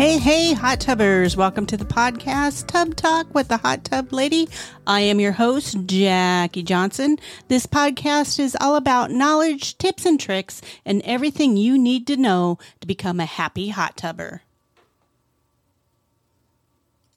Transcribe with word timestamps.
Hey, 0.00 0.16
hey, 0.16 0.54
hot 0.54 0.80
tubbers. 0.80 1.36
Welcome 1.36 1.66
to 1.66 1.76
the 1.76 1.84
podcast 1.84 2.68
Tub 2.68 2.96
Talk 2.96 3.34
with 3.34 3.48
the 3.48 3.58
Hot 3.58 3.84
Tub 3.84 4.14
Lady. 4.14 4.48
I 4.86 5.02
am 5.02 5.20
your 5.20 5.32
host, 5.32 5.76
Jackie 5.84 6.62
Johnson. 6.62 7.18
This 7.48 7.66
podcast 7.66 8.40
is 8.40 8.56
all 8.62 8.76
about 8.76 9.10
knowledge, 9.10 9.76
tips, 9.76 10.06
and 10.06 10.18
tricks, 10.18 10.62
and 10.86 11.02
everything 11.04 11.58
you 11.58 11.76
need 11.76 12.06
to 12.06 12.16
know 12.16 12.58
to 12.80 12.86
become 12.86 13.20
a 13.20 13.26
happy 13.26 13.68
hot 13.68 13.98
tubber. 13.98 14.40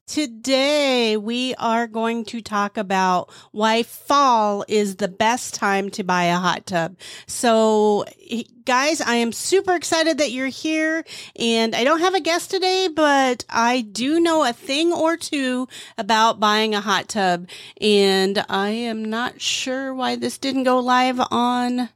Today, 0.06 1.16
we 1.16 1.56
are 1.56 1.88
going 1.88 2.26
to 2.26 2.42
talk 2.42 2.78
about 2.78 3.32
why 3.54 3.84
fall 3.84 4.66
is 4.68 4.98
the 4.98 5.08
best 5.08 5.54
time 5.54 5.90
to 5.92 6.04
buy 6.04 6.26
a 6.26 6.36
hot 6.36 6.66
tub. 6.66 6.98
So, 7.26 8.04
eh, 8.30 8.44
guys, 8.66 9.00
I 9.00 9.16
am 9.16 9.32
super 9.32 9.74
excited 9.74 10.18
that 10.18 10.32
you're 10.32 10.48
here. 10.48 11.06
And 11.38 11.74
I 11.74 11.86
don't 11.86 12.02
have 12.02 12.16
a 12.16 12.20
guest 12.20 12.52
today, 12.52 12.90
but 12.94 13.46
I 13.50 13.80
do 13.80 14.20
know 14.20 14.44
a 14.44 14.52
thing 14.52 14.92
or 14.92 15.16
two 15.16 15.70
about 15.98 16.38
buying 16.38 16.76
a 16.76 16.82
hot 16.82 17.08
tub. 17.08 17.48
And 17.80 18.44
I 18.50 18.72
am 18.72 19.06
not 19.06 19.40
sure 19.40 19.94
why 19.94 20.18
this 20.18 20.38
didn't 20.38 20.64
go 20.64 20.80
live 20.80 21.22
on 21.32 21.88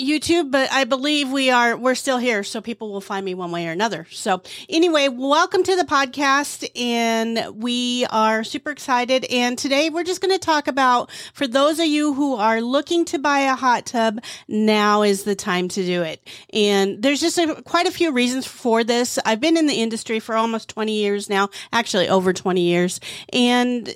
YouTube, 0.00 0.50
but 0.50 0.72
I 0.72 0.84
believe 0.84 1.30
we 1.30 1.50
are, 1.50 1.76
we're 1.76 1.94
still 1.94 2.18
here. 2.18 2.42
So 2.42 2.60
people 2.60 2.90
will 2.90 3.00
find 3.00 3.24
me 3.24 3.34
one 3.34 3.52
way 3.52 3.68
or 3.68 3.72
another. 3.72 4.06
So 4.10 4.42
anyway, 4.68 5.08
welcome 5.08 5.62
to 5.62 5.76
the 5.76 5.84
podcast. 5.84 6.68
And 6.74 7.62
we 7.62 8.06
are 8.10 8.42
super 8.42 8.70
excited. 8.70 9.26
And 9.26 9.58
today 9.58 9.90
we're 9.90 10.04
just 10.04 10.20
going 10.20 10.32
to 10.32 10.38
talk 10.38 10.68
about 10.68 11.10
for 11.34 11.46
those 11.46 11.78
of 11.78 11.86
you 11.86 12.14
who 12.14 12.34
are 12.36 12.60
looking 12.60 13.04
to 13.06 13.18
buy 13.18 13.40
a 13.40 13.54
hot 13.54 13.86
tub, 13.86 14.20
now 14.48 15.02
is 15.02 15.24
the 15.24 15.34
time 15.34 15.68
to 15.68 15.84
do 15.84 16.02
it. 16.02 16.26
And 16.52 17.02
there's 17.02 17.20
just 17.20 17.38
a, 17.38 17.62
quite 17.62 17.86
a 17.86 17.92
few 17.92 18.12
reasons 18.12 18.46
for 18.46 18.82
this. 18.82 19.18
I've 19.24 19.40
been 19.40 19.56
in 19.56 19.66
the 19.66 19.82
industry 19.82 20.18
for 20.18 20.34
almost 20.34 20.70
20 20.70 20.92
years 20.92 21.28
now, 21.28 21.50
actually 21.72 22.08
over 22.08 22.32
20 22.32 22.62
years. 22.62 23.00
And 23.32 23.94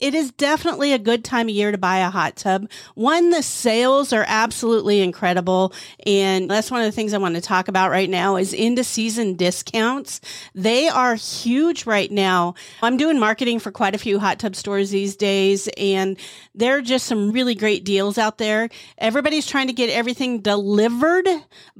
it 0.00 0.14
is 0.14 0.32
definitely 0.32 0.92
a 0.92 0.98
good 0.98 1.24
time 1.24 1.48
of 1.48 1.54
year 1.54 1.70
to 1.70 1.78
buy 1.78 1.98
a 1.98 2.10
hot 2.10 2.36
tub. 2.36 2.68
One, 2.94 3.30
the 3.30 3.42
sales 3.42 4.12
are 4.12 4.24
absolutely 4.26 5.00
incredible. 5.00 5.72
And 6.04 6.50
that's 6.50 6.70
one 6.70 6.80
of 6.80 6.86
the 6.86 6.92
things 6.92 7.14
I 7.14 7.18
want 7.18 7.36
to 7.36 7.40
talk 7.40 7.68
about 7.68 7.90
right 7.90 8.10
now 8.10 8.36
is 8.36 8.52
into 8.52 8.82
season 8.82 9.36
discounts. 9.36 10.20
They 10.54 10.88
are 10.88 11.14
huge 11.14 11.86
right 11.86 12.10
now. 12.10 12.54
I'm 12.82 12.96
doing 12.96 13.18
marketing 13.20 13.60
for 13.60 13.70
quite 13.70 13.94
a 13.94 13.98
few 13.98 14.18
hot 14.18 14.40
tub 14.40 14.56
stores 14.56 14.90
these 14.90 15.16
days 15.16 15.68
and 15.76 16.18
there 16.54 16.76
are 16.76 16.82
just 16.82 17.06
some 17.06 17.30
really 17.30 17.54
great 17.54 17.84
deals 17.84 18.18
out 18.18 18.38
there. 18.38 18.68
Everybody's 18.98 19.46
trying 19.46 19.68
to 19.68 19.72
get 19.72 19.90
everything 19.90 20.40
delivered 20.40 21.28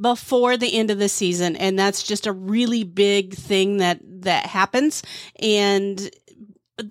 before 0.01 0.57
the 0.57 0.77
end 0.77 0.91
of 0.91 0.99
the 0.99 1.09
season. 1.09 1.57
And 1.57 1.79
that's 1.79 2.03
just 2.03 2.27
a 2.27 2.33
really 2.33 2.85
big 2.85 3.35
thing 3.35 3.79
that, 3.79 4.01
that 4.23 4.47
happens. 4.47 5.03
And 5.41 6.11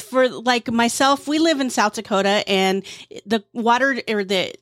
for 0.01 0.29
like 0.29 0.71
myself, 0.71 1.27
we 1.27 1.39
live 1.39 1.59
in 1.59 1.69
South 1.69 1.93
Dakota 1.93 2.43
and 2.47 2.83
the 3.25 3.43
water 3.53 4.01
or 4.07 4.23
the 4.23 4.53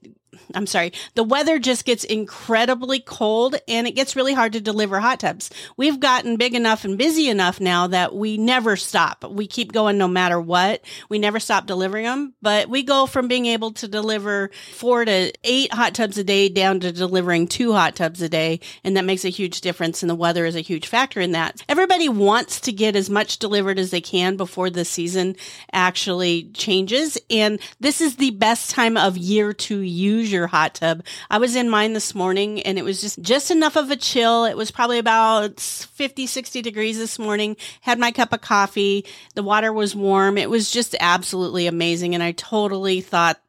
I'm 0.53 0.67
sorry, 0.67 0.93
the 1.15 1.23
weather 1.23 1.59
just 1.59 1.85
gets 1.85 2.03
incredibly 2.03 2.99
cold 2.99 3.55
and 3.67 3.87
it 3.87 3.91
gets 3.91 4.15
really 4.15 4.33
hard 4.33 4.53
to 4.53 4.61
deliver 4.61 4.99
hot 4.99 5.19
tubs. 5.19 5.49
We've 5.77 5.99
gotten 5.99 6.37
big 6.37 6.55
enough 6.55 6.85
and 6.85 6.97
busy 6.97 7.29
enough 7.29 7.59
now 7.59 7.87
that 7.87 8.15
we 8.15 8.37
never 8.37 8.75
stop. 8.75 9.23
We 9.29 9.47
keep 9.47 9.71
going 9.71 9.97
no 9.97 10.07
matter 10.07 10.39
what. 10.39 10.81
We 11.09 11.19
never 11.19 11.39
stop 11.39 11.65
delivering 11.65 12.05
them, 12.05 12.33
but 12.41 12.69
we 12.69 12.83
go 12.83 13.05
from 13.05 13.27
being 13.27 13.45
able 13.45 13.71
to 13.73 13.87
deliver 13.87 14.51
four 14.73 15.05
to 15.05 15.31
eight 15.43 15.73
hot 15.73 15.93
tubs 15.93 16.17
a 16.17 16.23
day 16.23 16.49
down 16.49 16.79
to 16.81 16.91
delivering 16.91 17.47
two 17.47 17.73
hot 17.73 17.95
tubs 17.95 18.21
a 18.21 18.29
day. 18.29 18.59
And 18.83 18.97
that 18.97 19.05
makes 19.05 19.25
a 19.25 19.29
huge 19.29 19.61
difference. 19.61 20.03
And 20.03 20.09
the 20.09 20.15
weather 20.15 20.45
is 20.45 20.55
a 20.55 20.61
huge 20.61 20.87
factor 20.87 21.19
in 21.19 21.31
that. 21.31 21.63
Everybody 21.69 22.09
wants 22.09 22.61
to 22.61 22.71
get 22.71 22.95
as 22.95 23.09
much 23.09 23.39
delivered 23.39 23.79
as 23.79 23.91
they 23.91 24.01
can 24.01 24.37
before 24.37 24.69
the 24.69 24.85
season 24.85 25.35
actually 25.71 26.49
changes. 26.53 27.17
And 27.29 27.59
this 27.79 28.01
is 28.01 28.15
the 28.15 28.31
best 28.31 28.71
time 28.71 28.97
of 28.97 29.17
year 29.17 29.53
to 29.53 29.79
use 29.79 30.30
your 30.31 30.41
your 30.41 30.47
hot 30.47 30.73
tub. 30.73 31.03
I 31.29 31.37
was 31.37 31.55
in 31.55 31.69
mine 31.69 31.93
this 31.93 32.13
morning 32.13 32.61
and 32.63 32.77
it 32.77 32.83
was 32.83 32.99
just, 32.99 33.21
just 33.21 33.51
enough 33.51 33.77
of 33.77 33.91
a 33.91 33.95
chill. 33.95 34.45
It 34.45 34.57
was 34.57 34.71
probably 34.71 34.97
about 34.97 35.59
50, 35.59 36.27
60 36.27 36.61
degrees 36.61 36.97
this 36.97 37.17
morning. 37.17 37.55
Had 37.81 37.99
my 37.99 38.11
cup 38.11 38.33
of 38.33 38.41
coffee. 38.41 39.05
The 39.35 39.43
water 39.43 39.71
was 39.71 39.95
warm. 39.95 40.37
It 40.37 40.49
was 40.49 40.71
just 40.71 40.95
absolutely 40.99 41.67
amazing. 41.67 42.15
And 42.15 42.23
I 42.23 42.31
totally 42.31 43.01
thought, 43.01 43.39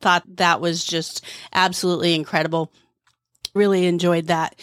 thought 0.00 0.24
that 0.36 0.60
was 0.60 0.84
just 0.84 1.24
absolutely 1.52 2.14
incredible. 2.14 2.72
Really 3.54 3.86
enjoyed 3.86 4.28
that. 4.28 4.58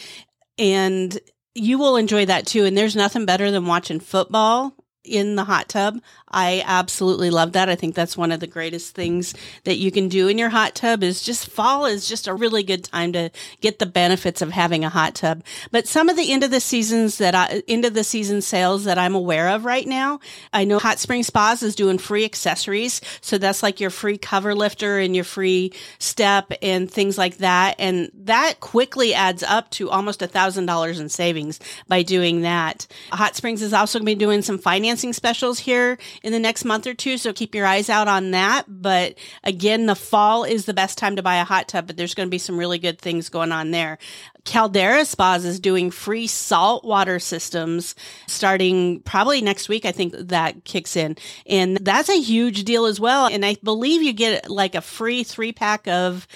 And 0.57 1.17
you 1.53 1.77
will 1.77 1.95
enjoy 1.95 2.25
that 2.25 2.47
too. 2.47 2.65
And 2.65 2.75
there's 2.75 2.95
nothing 2.95 3.25
better 3.25 3.51
than 3.51 3.67
watching 3.67 3.99
football 3.99 4.73
in 5.03 5.35
the 5.35 5.45
hot 5.45 5.69
tub. 5.69 6.01
I 6.31 6.63
absolutely 6.65 7.29
love 7.29 7.53
that. 7.53 7.69
I 7.69 7.75
think 7.75 7.95
that's 7.95 8.17
one 8.17 8.31
of 8.31 8.39
the 8.39 8.47
greatest 8.47 8.93
things 8.93 9.33
that 9.63 9.77
you 9.77 9.91
can 9.91 10.09
do 10.09 10.27
in 10.27 10.37
your 10.37 10.49
hot 10.49 10.75
tub 10.75 11.03
is 11.03 11.23
just 11.23 11.49
fall 11.49 11.85
is 11.85 12.07
just 12.07 12.27
a 12.27 12.33
really 12.33 12.63
good 12.63 12.83
time 12.83 13.13
to 13.13 13.31
get 13.61 13.79
the 13.79 13.85
benefits 13.85 14.41
of 14.41 14.51
having 14.51 14.85
a 14.85 14.89
hot 14.89 15.15
tub. 15.15 15.43
But 15.71 15.87
some 15.87 16.09
of 16.09 16.17
the 16.17 16.31
end 16.31 16.43
of 16.43 16.51
the 16.51 16.59
seasons 16.59 17.17
that 17.17 17.33
I, 17.33 17.63
end 17.67 17.85
of 17.85 17.93
the 17.93 18.03
season 18.03 18.41
sales 18.41 18.83
that 18.83 18.97
I'm 18.97 19.15
aware 19.15 19.49
of 19.49 19.65
right 19.65 19.87
now, 19.87 20.19
I 20.53 20.65
know 20.65 20.79
Hot 20.79 20.99
Spring 20.99 21.23
Spas 21.23 21.63
is 21.63 21.75
doing 21.75 21.97
free 21.97 22.25
accessories. 22.25 23.01
So 23.21 23.37
that's 23.37 23.63
like 23.63 23.79
your 23.79 23.89
free 23.89 24.17
cover 24.17 24.53
lifter 24.53 24.99
and 24.99 25.15
your 25.15 25.25
free 25.25 25.73
step 25.97 26.51
and 26.61 26.91
things 26.91 27.17
like 27.17 27.37
that. 27.37 27.75
And 27.79 28.11
that 28.13 28.59
quickly 28.59 29.13
adds 29.13 29.43
up 29.43 29.71
to 29.71 29.89
almost 29.89 30.21
a 30.21 30.27
thousand 30.27 30.67
dollars 30.67 30.99
in 30.99 31.09
savings 31.09 31.59
by 31.87 32.03
doing 32.03 32.41
that. 32.41 32.85
Hot 33.11 33.35
Springs 33.35 33.61
is 33.61 33.73
also 33.73 33.99
going 33.99 34.05
to 34.05 34.15
be 34.15 34.19
doing 34.19 34.41
some 34.41 34.59
specials 35.13 35.59
here 35.59 35.97
in 36.23 36.31
the 36.31 36.39
next 36.39 36.65
month 36.65 36.85
or 36.85 36.93
two. 36.93 37.17
So 37.17 37.33
keep 37.33 37.55
your 37.55 37.65
eyes 37.65 37.89
out 37.89 38.07
on 38.07 38.31
that. 38.31 38.65
But 38.67 39.17
again, 39.43 39.85
the 39.85 39.95
fall 39.95 40.43
is 40.43 40.65
the 40.65 40.73
best 40.73 40.97
time 40.97 41.15
to 41.15 41.23
buy 41.23 41.37
a 41.37 41.43
hot 41.43 41.67
tub, 41.67 41.87
but 41.87 41.97
there's 41.97 42.13
going 42.13 42.27
to 42.27 42.31
be 42.31 42.37
some 42.37 42.57
really 42.57 42.79
good 42.79 42.99
things 42.99 43.29
going 43.29 43.51
on 43.51 43.71
there. 43.71 43.97
Caldera 44.45 45.05
Spas 45.05 45.45
is 45.45 45.59
doing 45.59 45.91
free 45.91 46.27
salt 46.27 46.83
water 46.83 47.19
systems 47.19 47.93
starting 48.27 49.01
probably 49.01 49.41
next 49.41 49.69
week. 49.69 49.85
I 49.85 49.91
think 49.91 50.13
that 50.17 50.63
kicks 50.65 50.95
in. 50.95 51.17
And 51.45 51.77
that's 51.77 52.09
a 52.09 52.19
huge 52.19 52.63
deal 52.63 52.85
as 52.85 52.99
well. 52.99 53.27
And 53.27 53.45
I 53.45 53.57
believe 53.63 54.01
you 54.01 54.13
get 54.13 54.49
like 54.49 54.75
a 54.75 54.81
free 54.81 55.23
three 55.23 55.51
pack 55.51 55.87
of 55.87 56.27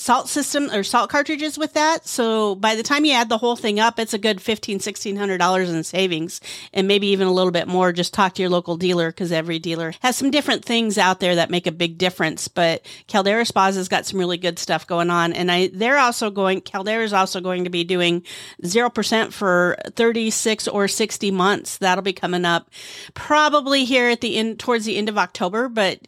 salt 0.00 0.30
system 0.30 0.70
or 0.70 0.82
salt 0.82 1.10
cartridges 1.10 1.58
with 1.58 1.74
that. 1.74 2.08
So 2.08 2.54
by 2.54 2.74
the 2.74 2.82
time 2.82 3.04
you 3.04 3.12
add 3.12 3.28
the 3.28 3.36
whole 3.36 3.54
thing 3.54 3.78
up, 3.78 3.98
it's 3.98 4.14
a 4.14 4.18
good 4.18 4.40
fifteen, 4.40 4.80
sixteen 4.80 5.16
hundred 5.16 5.36
dollars 5.36 5.68
in 5.68 5.84
savings, 5.84 6.40
and 6.72 6.88
maybe 6.88 7.08
even 7.08 7.26
a 7.26 7.32
little 7.32 7.50
bit 7.52 7.68
more. 7.68 7.92
Just 7.92 8.14
talk 8.14 8.34
to 8.34 8.42
your 8.42 8.50
local 8.50 8.78
dealer 8.78 9.10
because 9.10 9.30
every 9.30 9.58
dealer 9.58 9.92
has 10.00 10.16
some 10.16 10.30
different 10.30 10.64
things 10.64 10.96
out 10.96 11.20
there 11.20 11.34
that 11.34 11.50
make 11.50 11.66
a 11.66 11.72
big 11.72 11.98
difference. 11.98 12.48
But 12.48 12.86
Caldera 13.08 13.44
Spas 13.44 13.76
has 13.76 13.88
got 13.88 14.06
some 14.06 14.18
really 14.18 14.38
good 14.38 14.58
stuff 14.58 14.86
going 14.86 15.10
on, 15.10 15.34
and 15.34 15.52
I 15.52 15.66
they're 15.68 15.98
also 15.98 16.30
going. 16.30 16.62
Caldera 16.62 17.04
is 17.04 17.12
also 17.12 17.42
going 17.42 17.64
to 17.64 17.70
be 17.70 17.84
doing 17.84 18.22
zero 18.64 18.88
percent 18.88 19.34
for 19.34 19.76
thirty 19.96 20.30
six 20.30 20.66
or 20.66 20.88
sixty 20.88 21.30
months. 21.30 21.76
That'll 21.76 22.00
be 22.00 22.14
coming 22.14 22.46
up 22.46 22.70
probably 23.12 23.84
here 23.84 24.08
at 24.08 24.22
the 24.22 24.36
end 24.36 24.58
towards 24.58 24.86
the 24.86 24.96
end 24.96 25.10
of 25.10 25.18
October, 25.18 25.68
but 25.68 26.00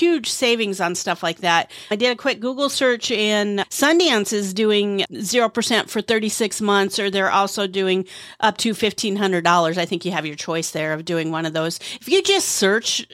huge 0.00 0.30
savings 0.30 0.80
on 0.80 0.94
stuff 0.94 1.22
like 1.22 1.38
that. 1.38 1.70
I 1.90 1.96
did 1.96 2.12
a 2.12 2.16
quick 2.16 2.40
Google 2.40 2.68
search 2.68 3.10
and 3.10 3.60
Sundance 3.70 4.32
is 4.32 4.54
doing 4.54 5.04
0% 5.12 5.88
for 5.88 6.00
36 6.00 6.60
months, 6.60 6.98
or 6.98 7.10
they're 7.10 7.30
also 7.30 7.66
doing 7.66 8.06
up 8.40 8.56
to 8.58 8.72
$1,500. 8.72 9.78
I 9.78 9.84
think 9.84 10.04
you 10.04 10.12
have 10.12 10.26
your 10.26 10.36
choice 10.36 10.70
there 10.70 10.92
of 10.92 11.04
doing 11.04 11.30
one 11.30 11.46
of 11.46 11.52
those. 11.52 11.78
If 12.00 12.08
you 12.08 12.22
just 12.22 12.48
search 12.48 13.06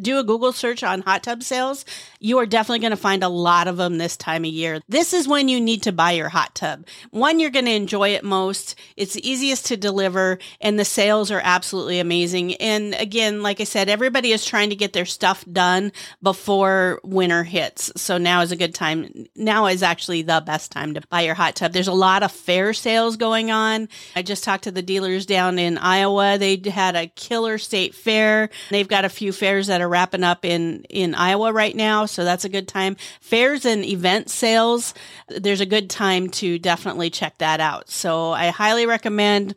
do 0.00 0.18
a 0.18 0.24
Google 0.24 0.52
search 0.52 0.82
on 0.82 1.02
hot 1.02 1.22
tub 1.22 1.42
sales, 1.42 1.84
you 2.18 2.38
are 2.38 2.46
definitely 2.46 2.80
going 2.80 2.90
to 2.90 2.96
find 2.96 3.22
a 3.22 3.28
lot 3.28 3.68
of 3.68 3.76
them 3.76 3.98
this 3.98 4.16
time 4.16 4.44
of 4.44 4.50
year. 4.50 4.80
This 4.88 5.12
is 5.12 5.28
when 5.28 5.48
you 5.48 5.60
need 5.60 5.84
to 5.84 5.92
buy 5.92 6.12
your 6.12 6.28
hot 6.28 6.54
tub. 6.54 6.86
One, 7.10 7.38
you're 7.38 7.50
going 7.50 7.66
to 7.66 7.70
enjoy 7.70 8.10
it 8.10 8.24
most. 8.24 8.74
It's 8.96 9.14
the 9.14 9.28
easiest 9.28 9.66
to 9.66 9.76
deliver 9.76 10.38
and 10.60 10.78
the 10.78 10.84
sales 10.84 11.30
are 11.30 11.40
absolutely 11.42 12.00
amazing. 12.00 12.54
And 12.54 12.94
again, 12.94 13.42
like 13.42 13.60
I 13.60 13.64
said, 13.64 13.88
everybody 13.88 14.32
is 14.32 14.44
trying 14.44 14.70
to 14.70 14.76
get 14.76 14.92
their 14.92 15.06
stuff 15.06 15.44
done 15.44 15.92
before 16.22 17.00
winter 17.04 17.44
hits. 17.44 17.92
So 17.96 18.18
now 18.18 18.40
is 18.40 18.52
a 18.52 18.56
good 18.56 18.74
time. 18.74 19.26
Now 19.36 19.66
is 19.66 19.82
actually 19.82 20.22
the 20.22 20.42
best 20.44 20.72
time 20.72 20.94
to 20.94 21.02
buy 21.08 21.22
your 21.22 21.34
hot 21.34 21.56
tub. 21.56 21.72
There's 21.72 21.88
a 21.88 21.92
lot 21.92 22.22
of 22.22 22.32
fair 22.32 22.72
sales 22.72 23.16
going 23.16 23.50
on. 23.50 23.88
I 24.16 24.22
just 24.22 24.44
talked 24.44 24.64
to 24.64 24.72
the 24.72 24.82
dealers 24.82 25.26
down 25.26 25.58
in 25.58 25.78
Iowa. 25.78 26.38
They 26.38 26.60
had 26.66 26.96
a 26.96 27.06
killer 27.06 27.58
state 27.58 27.94
fair. 27.94 28.50
They've 28.70 28.88
got 28.88 29.04
a 29.04 29.08
few 29.08 29.32
fairs 29.32 29.59
fairs 29.60 29.66
that 29.66 29.82
are 29.82 29.88
wrapping 29.88 30.24
up 30.24 30.44
in, 30.44 30.84
in 30.84 31.14
Iowa 31.14 31.52
right 31.52 31.76
now. 31.76 32.06
So 32.06 32.24
that's 32.24 32.44
a 32.44 32.48
good 32.48 32.66
time. 32.66 32.96
Fairs 33.20 33.66
and 33.66 33.84
event 33.84 34.30
sales, 34.30 34.94
there's 35.28 35.60
a 35.60 35.66
good 35.66 35.90
time 35.90 36.28
to 36.30 36.58
definitely 36.58 37.10
check 37.10 37.38
that 37.38 37.60
out. 37.60 37.90
So 37.90 38.32
I 38.32 38.48
highly 38.48 38.86
recommend 38.86 39.54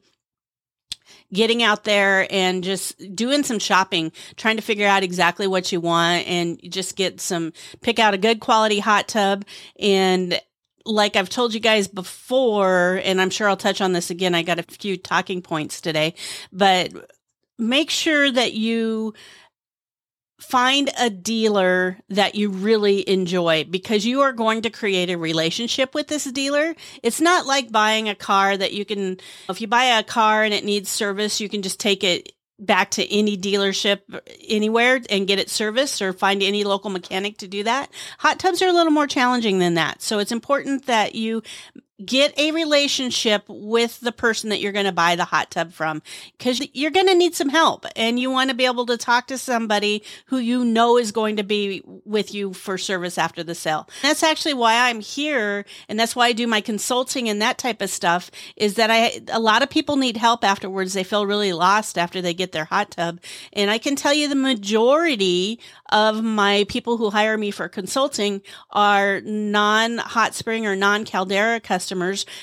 getting 1.34 1.64
out 1.64 1.86
there 1.86 2.28
and 2.30 2.64
just 2.64 3.16
doing 3.16 3.44
some 3.44 3.60
shopping, 3.60 4.12
trying 4.36 4.58
to 4.58 4.62
figure 4.62 4.88
out 4.88 5.04
exactly 5.04 5.48
what 5.48 5.72
you 5.72 5.80
want 5.80 6.28
and 6.28 6.60
just 6.70 6.96
get 6.96 7.22
some, 7.22 7.54
pick 7.82 7.98
out 7.98 8.14
a 8.14 8.18
good 8.18 8.40
quality 8.40 8.80
hot 8.80 9.08
tub 9.08 9.46
and 9.80 10.40
like 10.86 11.16
I've 11.16 11.30
told 11.30 11.54
you 11.54 11.62
guys 11.62 11.88
before, 11.88 13.00
and 13.06 13.22
I'm 13.22 13.30
sure 13.30 13.48
I'll 13.48 13.56
touch 13.56 13.80
on 13.80 13.94
this 13.94 14.10
again. 14.10 14.36
I 14.36 14.44
got 14.44 14.60
a 14.60 14.64
few 14.64 14.98
talking 14.98 15.42
points 15.42 15.80
today, 15.80 16.14
but 16.52 16.92
make 17.58 17.90
sure 17.90 18.32
that 18.32 18.52
you 18.52 19.14
find 20.40 20.90
a 21.00 21.10
dealer 21.10 21.98
that 22.10 22.36
you 22.36 22.50
really 22.50 23.08
enjoy 23.08 23.64
because 23.64 24.06
you 24.06 24.22
are 24.22 24.34
going 24.34 24.62
to 24.64 24.70
create 24.70 25.10
a 25.10 25.18
relationship 25.18 25.94
with 25.94 26.08
this 26.08 26.26
dealer. 26.26 26.76
It's 27.02 27.22
not 27.22 27.46
like 27.46 27.72
buying 27.72 28.10
a 28.10 28.16
car 28.16 28.56
that 28.58 28.74
you 28.74 28.86
can, 28.86 29.18
if 29.50 29.62
you 29.62 29.68
buy 29.68 29.86
a 29.86 30.04
car 30.04 30.44
and 30.44 30.54
it 30.54 30.66
needs 30.66 30.90
service, 30.90 31.40
you 31.40 31.50
can 31.50 31.62
just 31.62 31.80
take 31.80 32.04
it 32.04 32.34
back 32.60 32.92
to 32.92 33.14
any 33.14 33.38
dealership 33.38 34.02
anywhere 34.48 35.02
and 35.10 35.28
get 35.28 35.40
it 35.40 35.50
serviced 35.50 36.02
or 36.02 36.14
find 36.14 36.42
any 36.42 36.64
local 36.64 36.90
mechanic 36.90 37.38
to 37.40 37.48
do 37.48 37.64
that. 37.64 37.92
Hot 38.20 38.40
tubs 38.40 38.62
are 38.62 38.70
a 38.70 38.74
little 38.74 38.92
more 38.92 39.08
challenging 39.08 39.60
than 39.60 39.74
that. 39.74 40.02
So 40.02 40.20
it's 40.20 40.32
important 40.32 40.86
that 40.86 41.16
you 41.16 41.42
get 42.04 42.38
a 42.40 42.52
relationship 42.52 43.44
with 43.48 44.00
the 44.00 44.12
person 44.12 44.50
that 44.50 44.60
you're 44.60 44.72
going 44.72 44.86
to 44.86 44.92
buy 44.92 45.16
the 45.16 45.26
hot 45.26 45.52
tub 45.52 45.72
from 45.72 46.02
because 46.38 46.60
you're 46.74 46.92
going 46.92 47.08
to 47.08 47.14
need 47.14 47.36
some 47.36 47.50
help 47.50 47.86
and 47.96 48.20
you 48.20 48.32
want 48.32 48.50
to 48.50 48.56
be 48.56 48.66
able 48.66 48.86
to 48.88 48.98
talk 48.98 49.28
to 49.28 49.38
somebody 49.38 50.04
who 50.26 50.40
you 50.40 50.66
know 50.66 50.98
is 50.98 51.12
going 51.12 51.38
to 51.38 51.44
be 51.44 51.84
with 52.04 52.34
you 52.34 52.52
for 52.52 52.80
service 52.80 53.20
after 53.20 53.44
the 53.44 53.54
sale. 53.54 53.88
That's 54.02 54.24
actually 54.24 54.56
why 54.56 54.90
I'm 54.90 55.02
here 55.02 55.66
and 55.88 56.00
that's 56.00 56.16
why 56.16 56.28
I 56.28 56.34
do 56.34 56.48
my 56.48 56.62
consulting 56.62 57.30
and 57.30 57.42
that 57.44 57.60
type 57.60 57.80
of 57.80 57.92
stuff 57.92 58.32
is 58.56 58.74
that 58.76 58.90
I 58.90 59.22
a 59.32 59.40
lot 59.40 59.62
of 59.62 59.70
people 59.70 59.96
need 59.96 60.18
help 60.18 60.44
afterwards. 60.44 60.94
They 60.94 61.04
feel 61.04 61.28
really 61.28 61.54
lost 61.54 62.00
after 62.00 62.22
they 62.22 62.34
get 62.34 62.54
their 62.54 62.66
hot 62.66 62.90
tub. 62.92 63.20
And 63.54 63.70
I 63.70 63.78
can 63.78 63.96
tell 63.96 64.16
you 64.16 64.28
the 64.28 64.36
majority 64.36 65.60
of 65.92 66.24
my 66.24 66.66
people 66.68 66.98
who 66.98 67.12
hire 67.12 67.38
me 67.38 67.52
for 67.52 67.70
consulting 67.70 68.42
are 68.72 69.22
non 69.22 70.00
hot 70.00 70.34
spring 70.34 70.66
or 70.66 70.76
non 70.76 71.06
caldera 71.06 71.60
customers 71.60 71.83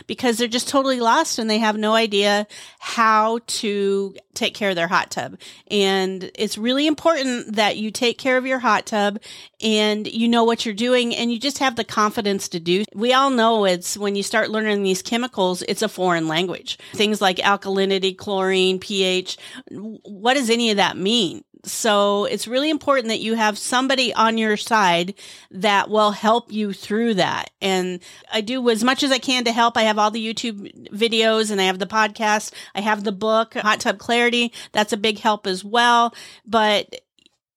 because 0.06 0.38
they're 0.38 0.48
just 0.48 0.68
totally 0.68 1.00
lost 1.00 1.38
and 1.38 1.48
they 1.48 1.58
have 1.58 1.76
no 1.76 1.94
idea 1.94 2.46
how 2.78 3.40
to 3.46 4.14
take 4.34 4.54
care 4.54 4.70
of 4.70 4.76
their 4.76 4.88
hot 4.88 5.10
tub. 5.10 5.38
And 5.70 6.30
it's 6.34 6.56
really 6.56 6.86
important 6.86 7.56
that 7.56 7.76
you 7.76 7.90
take 7.90 8.18
care 8.18 8.36
of 8.36 8.46
your 8.46 8.58
hot 8.58 8.86
tub 8.86 9.20
and 9.60 10.06
you 10.06 10.28
know 10.28 10.44
what 10.44 10.64
you're 10.64 10.74
doing 10.74 11.14
and 11.14 11.32
you 11.32 11.38
just 11.38 11.58
have 11.58 11.76
the 11.76 11.84
confidence 11.84 12.48
to 12.48 12.60
do. 12.60 12.84
We 12.94 13.12
all 13.12 13.30
know 13.30 13.64
it's 13.64 13.96
when 13.96 14.16
you 14.16 14.22
start 14.22 14.50
learning 14.50 14.82
these 14.82 15.02
chemicals, 15.02 15.62
it's 15.62 15.82
a 15.82 15.88
foreign 15.88 16.28
language. 16.28 16.78
Things 16.94 17.20
like 17.20 17.36
alkalinity, 17.36 18.16
chlorine, 18.16 18.78
pH. 18.78 19.36
What 19.70 20.34
does 20.34 20.50
any 20.50 20.70
of 20.70 20.76
that 20.76 20.96
mean? 20.96 21.44
So 21.64 22.24
it's 22.24 22.48
really 22.48 22.70
important 22.70 23.08
that 23.08 23.20
you 23.20 23.34
have 23.34 23.58
somebody 23.58 24.14
on 24.14 24.38
your 24.38 24.56
side 24.56 25.14
that 25.50 25.90
will 25.90 26.12
help 26.12 26.50
you 26.52 26.72
through 26.72 27.14
that. 27.14 27.50
And 27.60 28.00
I 28.32 28.40
do 28.40 28.68
as 28.70 28.82
much 28.82 29.02
as 29.02 29.10
I 29.10 29.18
can 29.18 29.44
to 29.44 29.52
help. 29.52 29.76
I 29.76 29.82
have 29.82 29.98
all 29.98 30.10
the 30.10 30.26
YouTube 30.26 30.88
videos 30.90 31.50
and 31.50 31.60
I 31.60 31.64
have 31.64 31.78
the 31.78 31.86
podcast. 31.86 32.52
I 32.74 32.80
have 32.80 33.04
the 33.04 33.12
book, 33.12 33.54
Hot 33.54 33.80
Tub 33.80 33.98
Clarity. 33.98 34.52
That's 34.72 34.92
a 34.92 34.96
big 34.96 35.18
help 35.18 35.46
as 35.46 35.64
well. 35.64 36.14
But 36.46 37.02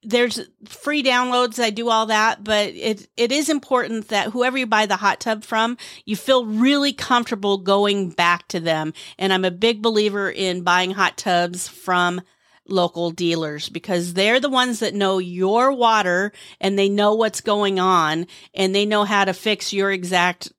there's 0.03 0.41
free 0.65 1.01
downloads. 1.01 1.59
I 1.59 1.69
do 1.69 1.89
all 1.89 2.07
that, 2.07 2.43
but 2.43 2.67
it 2.69 3.07
it 3.15 3.31
is 3.31 3.49
important 3.49 4.09
that 4.09 4.31
whoever 4.31 4.57
you 4.57 4.67
buy 4.67 4.85
the 4.85 4.97
hot 4.97 5.21
tub 5.21 5.43
from, 5.43 5.77
you 6.05 6.15
feel 6.15 6.45
really 6.45 6.91
comfortable 6.93 7.57
going 7.57 8.09
back 8.09 8.47
to 8.49 8.59
them. 8.59 8.93
And 9.17 9.31
I'm 9.31 9.45
a 9.45 9.51
big 9.51 9.81
believer 9.81 10.29
in 10.29 10.63
buying 10.63 10.91
hot 10.91 11.17
tubs 11.17 11.67
from 11.67 12.21
local 12.67 13.11
dealers 13.11 13.69
because 13.69 14.13
they're 14.13 14.39
the 14.39 14.49
ones 14.49 14.79
that 14.79 14.93
know 14.93 15.17
your 15.17 15.71
water 15.71 16.31
and 16.61 16.77
they 16.77 16.89
know 16.89 17.13
what's 17.13 17.41
going 17.41 17.79
on 17.79 18.25
and 18.53 18.73
they 18.73 18.85
know 18.85 19.03
how 19.03 19.25
to 19.25 19.33
fix 19.33 19.73
your 19.73 19.91
exact 19.91 20.51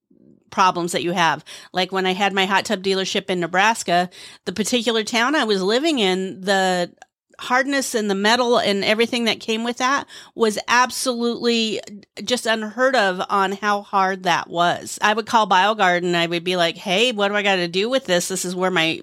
problems 0.50 0.92
that 0.92 1.02
you 1.02 1.12
have. 1.12 1.44
Like 1.72 1.92
when 1.92 2.06
I 2.06 2.12
had 2.12 2.32
my 2.32 2.46
hot 2.46 2.64
tub 2.64 2.82
dealership 2.82 3.28
in 3.28 3.40
Nebraska, 3.40 4.08
the 4.44 4.52
particular 4.52 5.02
town 5.02 5.34
I 5.34 5.44
was 5.44 5.62
living 5.62 5.98
in, 5.98 6.42
the 6.42 6.92
hardness 7.38 7.94
and 7.94 8.08
the 8.08 8.14
metal 8.14 8.58
and 8.58 8.84
everything 8.84 9.24
that 9.24 9.40
came 9.40 9.64
with 9.64 9.78
that 9.78 10.06
was 10.36 10.58
absolutely 10.68 11.80
just 12.22 12.46
unheard 12.46 12.94
of 12.94 13.20
on 13.28 13.52
how 13.52 13.82
hard 13.82 14.22
that 14.22 14.48
was. 14.48 14.98
I 15.02 15.12
would 15.12 15.26
call 15.26 15.48
BioGarden. 15.48 16.14
I 16.14 16.26
would 16.26 16.44
be 16.44 16.56
like, 16.56 16.76
Hey, 16.76 17.12
what 17.12 17.28
do 17.28 17.34
I 17.34 17.42
got 17.42 17.56
to 17.56 17.68
do 17.68 17.88
with 17.88 18.06
this? 18.06 18.28
This 18.28 18.44
is 18.44 18.54
where 18.54 18.70
my 18.70 19.00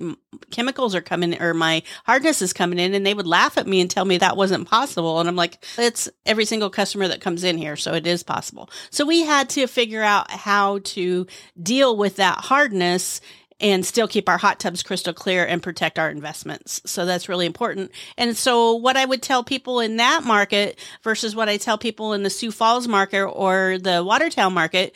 chemicals 0.51 0.95
are 0.95 1.01
coming 1.01 1.42
or 1.42 1.53
my 1.53 1.83
hardness 2.06 2.42
is 2.42 2.53
coming 2.53 2.80
in. 2.80 2.94
And 2.94 3.06
they 3.06 3.13
would 3.13 3.27
laugh 3.27 3.57
at 3.57 3.68
me 3.68 3.81
and 3.81 3.89
tell 3.89 4.06
me 4.06 4.18
that 4.18 4.38
wasn't 4.38 4.68
possible. 4.68 5.19
And 5.19 5.27
I'm 5.27 5.36
like, 5.36 5.63
it's 5.77 6.09
every 6.25 6.45
single 6.45 6.69
customer 6.69 7.07
that 7.07 7.21
comes 7.21 7.44
in 7.44 7.57
here. 7.57 7.75
So 7.75 7.94
it 7.94 8.06
is 8.06 8.24
possible. 8.24 8.69
So 8.89 9.06
we 9.06 9.24
had 9.24 9.50
to 9.51 9.68
figure 9.68 10.03
out 10.03 10.30
how 10.31 10.80
to 10.80 11.27
deal 11.62 11.95
with 11.98 12.18
that 12.18 12.39
hardness 12.39 13.21
and 13.62 13.86
still 13.86 14.07
keep 14.07 14.27
our 14.27 14.39
hot 14.39 14.59
tubs 14.59 14.83
crystal 14.83 15.13
clear 15.13 15.45
and 15.45 15.62
protect 15.62 16.00
our 16.00 16.09
investments. 16.09 16.81
So 16.86 17.06
that's 17.06 17.30
really 17.30 17.45
important. 17.45 17.92
And 18.18 18.36
so 18.36 18.74
what 18.74 18.98
I 18.98 19.06
would 19.06 19.21
tell 19.21 19.44
people 19.44 19.80
in 19.80 19.98
that 19.98 20.24
market 20.24 20.80
versus 21.03 21.36
what 21.36 21.48
I 21.48 21.57
tell 21.57 21.77
people 21.77 22.13
in 22.13 22.24
the 22.24 22.30
Sioux 22.30 22.51
Falls 22.51 22.88
market 22.88 23.24
or 23.24 23.77
the 23.77 24.03
Watertown 24.03 24.53
market 24.53 24.95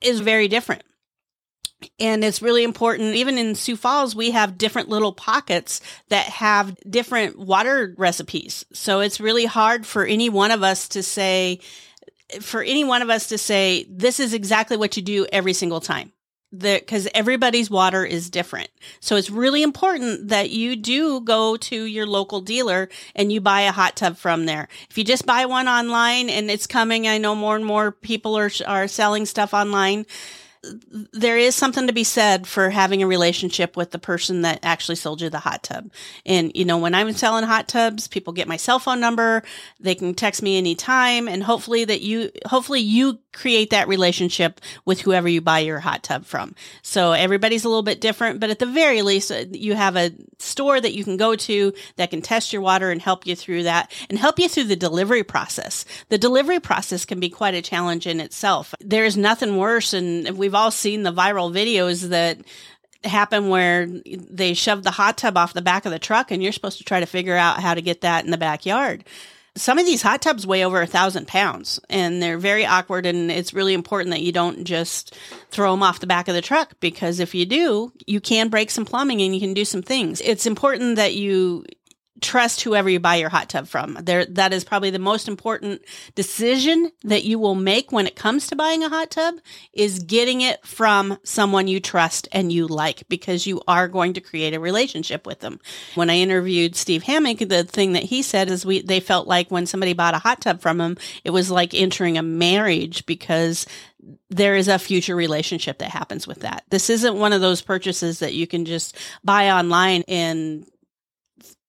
is 0.00 0.20
very 0.20 0.48
different. 0.48 0.82
And 1.98 2.24
it's 2.24 2.42
really 2.42 2.64
important. 2.64 3.14
Even 3.14 3.38
in 3.38 3.54
Sioux 3.54 3.76
Falls, 3.76 4.14
we 4.14 4.30
have 4.32 4.58
different 4.58 4.88
little 4.88 5.12
pockets 5.12 5.80
that 6.08 6.26
have 6.26 6.76
different 6.88 7.38
water 7.38 7.94
recipes. 7.96 8.64
So 8.72 9.00
it's 9.00 9.20
really 9.20 9.44
hard 9.44 9.86
for 9.86 10.04
any 10.04 10.28
one 10.28 10.50
of 10.50 10.62
us 10.62 10.88
to 10.88 11.02
say, 11.02 11.60
for 12.40 12.62
any 12.62 12.84
one 12.84 13.02
of 13.02 13.10
us 13.10 13.28
to 13.28 13.38
say, 13.38 13.86
this 13.88 14.20
is 14.20 14.34
exactly 14.34 14.76
what 14.76 14.96
you 14.96 15.02
do 15.02 15.26
every 15.32 15.52
single 15.52 15.80
time 15.80 16.12
because 16.56 17.08
everybody's 17.14 17.70
water 17.70 18.04
is 18.04 18.30
different. 18.30 18.68
So 19.00 19.16
it's 19.16 19.30
really 19.30 19.62
important 19.62 20.28
that 20.28 20.50
you 20.50 20.76
do 20.76 21.20
go 21.20 21.56
to 21.56 21.84
your 21.84 22.06
local 22.06 22.40
dealer 22.40 22.88
and 23.14 23.32
you 23.32 23.40
buy 23.40 23.62
a 23.62 23.72
hot 23.72 23.96
tub 23.96 24.16
from 24.16 24.46
there. 24.46 24.68
If 24.90 24.98
you 24.98 25.04
just 25.04 25.26
buy 25.26 25.46
one 25.46 25.68
online 25.68 26.30
and 26.30 26.50
it's 26.50 26.66
coming, 26.66 27.08
I 27.08 27.18
know 27.18 27.34
more 27.34 27.56
and 27.56 27.64
more 27.64 27.92
people 27.92 28.36
are, 28.36 28.50
are 28.66 28.88
selling 28.88 29.26
stuff 29.26 29.52
online 29.52 30.06
there 31.12 31.38
is 31.38 31.54
something 31.54 31.86
to 31.86 31.92
be 31.92 32.04
said 32.04 32.46
for 32.46 32.70
having 32.70 33.02
a 33.02 33.06
relationship 33.06 33.76
with 33.76 33.90
the 33.90 33.98
person 33.98 34.42
that 34.42 34.60
actually 34.62 34.96
sold 34.96 35.20
you 35.20 35.30
the 35.30 35.38
hot 35.38 35.62
tub. 35.62 35.90
And, 36.24 36.52
you 36.54 36.64
know, 36.64 36.78
when 36.78 36.94
I'm 36.94 37.12
selling 37.12 37.44
hot 37.44 37.68
tubs, 37.68 38.08
people 38.08 38.32
get 38.32 38.48
my 38.48 38.56
cell 38.56 38.78
phone 38.78 39.00
number. 39.00 39.42
They 39.80 39.94
can 39.94 40.14
text 40.14 40.42
me 40.42 40.58
anytime. 40.58 41.28
And 41.28 41.42
hopefully 41.42 41.84
that 41.84 42.00
you, 42.00 42.30
hopefully 42.46 42.80
you 42.80 43.18
create 43.32 43.70
that 43.70 43.88
relationship 43.88 44.60
with 44.84 45.00
whoever 45.00 45.28
you 45.28 45.40
buy 45.40 45.58
your 45.60 45.80
hot 45.80 46.02
tub 46.02 46.24
from. 46.24 46.54
So 46.82 47.12
everybody's 47.12 47.64
a 47.64 47.68
little 47.68 47.82
bit 47.82 48.00
different, 48.00 48.40
but 48.40 48.50
at 48.50 48.58
the 48.58 48.66
very 48.66 49.02
least, 49.02 49.30
uh, 49.30 49.44
you 49.50 49.74
have 49.74 49.96
a 49.96 50.12
store 50.38 50.80
that 50.80 50.94
you 50.94 51.04
can 51.04 51.16
go 51.16 51.34
to 51.34 51.72
that 51.96 52.10
can 52.10 52.22
test 52.22 52.52
your 52.52 52.62
water 52.62 52.90
and 52.90 53.02
help 53.02 53.26
you 53.26 53.34
through 53.34 53.64
that 53.64 53.90
and 54.08 54.18
help 54.18 54.38
you 54.38 54.48
through 54.48 54.64
the 54.64 54.76
delivery 54.76 55.24
process. 55.24 55.84
The 56.08 56.18
delivery 56.18 56.60
process 56.60 57.04
can 57.04 57.20
be 57.20 57.28
quite 57.28 57.54
a 57.54 57.62
challenge 57.62 58.06
in 58.06 58.20
itself. 58.20 58.74
There's 58.80 59.16
nothing 59.16 59.56
worse. 59.56 59.92
And 59.92 60.38
we've 60.38 60.53
all 60.54 60.70
seen 60.70 61.02
the 61.02 61.12
viral 61.12 61.52
videos 61.52 62.08
that 62.08 62.38
happen 63.04 63.48
where 63.48 63.86
they 63.86 64.54
shove 64.54 64.82
the 64.82 64.90
hot 64.90 65.18
tub 65.18 65.36
off 65.36 65.52
the 65.52 65.62
back 65.62 65.84
of 65.86 65.92
the 65.92 65.98
truck 65.98 66.30
and 66.30 66.42
you're 66.42 66.52
supposed 66.52 66.78
to 66.78 66.84
try 66.84 67.00
to 67.00 67.06
figure 67.06 67.36
out 67.36 67.60
how 67.60 67.74
to 67.74 67.82
get 67.82 68.00
that 68.00 68.24
in 68.24 68.30
the 68.30 68.38
backyard. 68.38 69.04
Some 69.56 69.78
of 69.78 69.86
these 69.86 70.02
hot 70.02 70.20
tubs 70.20 70.46
weigh 70.46 70.64
over 70.64 70.82
a 70.82 70.86
thousand 70.86 71.28
pounds 71.28 71.78
and 71.88 72.20
they're 72.20 72.38
very 72.38 72.66
awkward 72.66 73.06
and 73.06 73.30
it's 73.30 73.54
really 73.54 73.74
important 73.74 74.10
that 74.10 74.22
you 74.22 74.32
don't 74.32 74.64
just 74.64 75.16
throw 75.50 75.70
them 75.70 75.82
off 75.82 76.00
the 76.00 76.08
back 76.08 76.26
of 76.26 76.34
the 76.34 76.42
truck 76.42 76.74
because 76.80 77.20
if 77.20 77.34
you 77.34 77.46
do 77.46 77.92
you 78.06 78.20
can 78.20 78.48
break 78.48 78.70
some 78.70 78.84
plumbing 78.84 79.20
and 79.22 79.34
you 79.34 79.40
can 79.40 79.54
do 79.54 79.64
some 79.64 79.82
things. 79.82 80.20
It's 80.22 80.46
important 80.46 80.96
that 80.96 81.14
you 81.14 81.64
trust 82.24 82.62
whoever 82.62 82.88
you 82.88 82.98
buy 82.98 83.16
your 83.16 83.28
hot 83.28 83.50
tub 83.50 83.68
from. 83.68 83.98
There, 84.00 84.24
that 84.24 84.54
is 84.54 84.64
probably 84.64 84.90
the 84.90 84.98
most 84.98 85.28
important 85.28 85.82
decision 86.14 86.90
that 87.04 87.24
you 87.24 87.38
will 87.38 87.54
make 87.54 87.92
when 87.92 88.06
it 88.06 88.16
comes 88.16 88.46
to 88.46 88.56
buying 88.56 88.82
a 88.82 88.88
hot 88.88 89.10
tub 89.10 89.34
is 89.74 89.98
getting 89.98 90.40
it 90.40 90.66
from 90.66 91.18
someone 91.22 91.68
you 91.68 91.80
trust 91.80 92.26
and 92.32 92.50
you 92.50 92.66
like 92.66 93.06
because 93.08 93.46
you 93.46 93.60
are 93.68 93.88
going 93.88 94.14
to 94.14 94.22
create 94.22 94.54
a 94.54 94.60
relationship 94.60 95.26
with 95.26 95.40
them. 95.40 95.60
When 95.94 96.08
I 96.08 96.16
interviewed 96.16 96.76
Steve 96.76 97.02
Hammock, 97.02 97.38
the 97.40 97.64
thing 97.64 97.92
that 97.92 98.04
he 98.04 98.22
said 98.22 98.48
is 98.48 98.64
we, 98.64 98.80
they 98.80 99.00
felt 99.00 99.28
like 99.28 99.50
when 99.50 99.66
somebody 99.66 99.92
bought 99.92 100.14
a 100.14 100.18
hot 100.18 100.40
tub 100.40 100.62
from 100.62 100.80
him, 100.80 100.96
it 101.24 101.30
was 101.30 101.50
like 101.50 101.74
entering 101.74 102.16
a 102.16 102.22
marriage 102.22 103.04
because 103.04 103.66
there 104.30 104.56
is 104.56 104.68
a 104.68 104.78
future 104.78 105.16
relationship 105.16 105.78
that 105.78 105.90
happens 105.90 106.26
with 106.26 106.40
that. 106.40 106.64
This 106.70 106.90
isn't 106.90 107.18
one 107.18 107.32
of 107.32 107.40
those 107.40 107.62
purchases 107.62 108.18
that 108.18 108.34
you 108.34 108.46
can 108.46 108.64
just 108.64 108.96
buy 109.22 109.50
online 109.50 110.04
and 110.08 110.66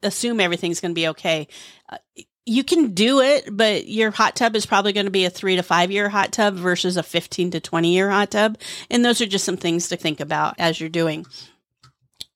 assume 0.05 0.39
everything's 0.39 0.79
going 0.79 0.91
to 0.91 0.95
be 0.95 1.07
okay. 1.09 1.47
Uh, 1.89 1.97
you 2.45 2.63
can 2.63 2.93
do 2.93 3.21
it, 3.21 3.49
but 3.51 3.87
your 3.87 4.11
hot 4.11 4.35
tub 4.35 4.55
is 4.55 4.65
probably 4.65 4.93
going 4.93 5.07
to 5.07 5.11
be 5.11 5.25
a 5.25 5.29
three 5.29 5.55
to 5.55 5.63
five 5.63 5.91
year 5.91 6.09
hot 6.09 6.31
tub 6.31 6.55
versus 6.55 6.95
a 6.95 7.03
15 7.03 7.51
to 7.51 7.59
20 7.59 7.93
year 7.93 8.09
hot 8.09 8.31
tub. 8.31 8.57
And 8.89 9.03
those 9.03 9.21
are 9.21 9.25
just 9.25 9.45
some 9.45 9.57
things 9.57 9.89
to 9.89 9.97
think 9.97 10.19
about 10.19 10.55
as 10.59 10.79
you're 10.79 10.89
doing. 10.89 11.25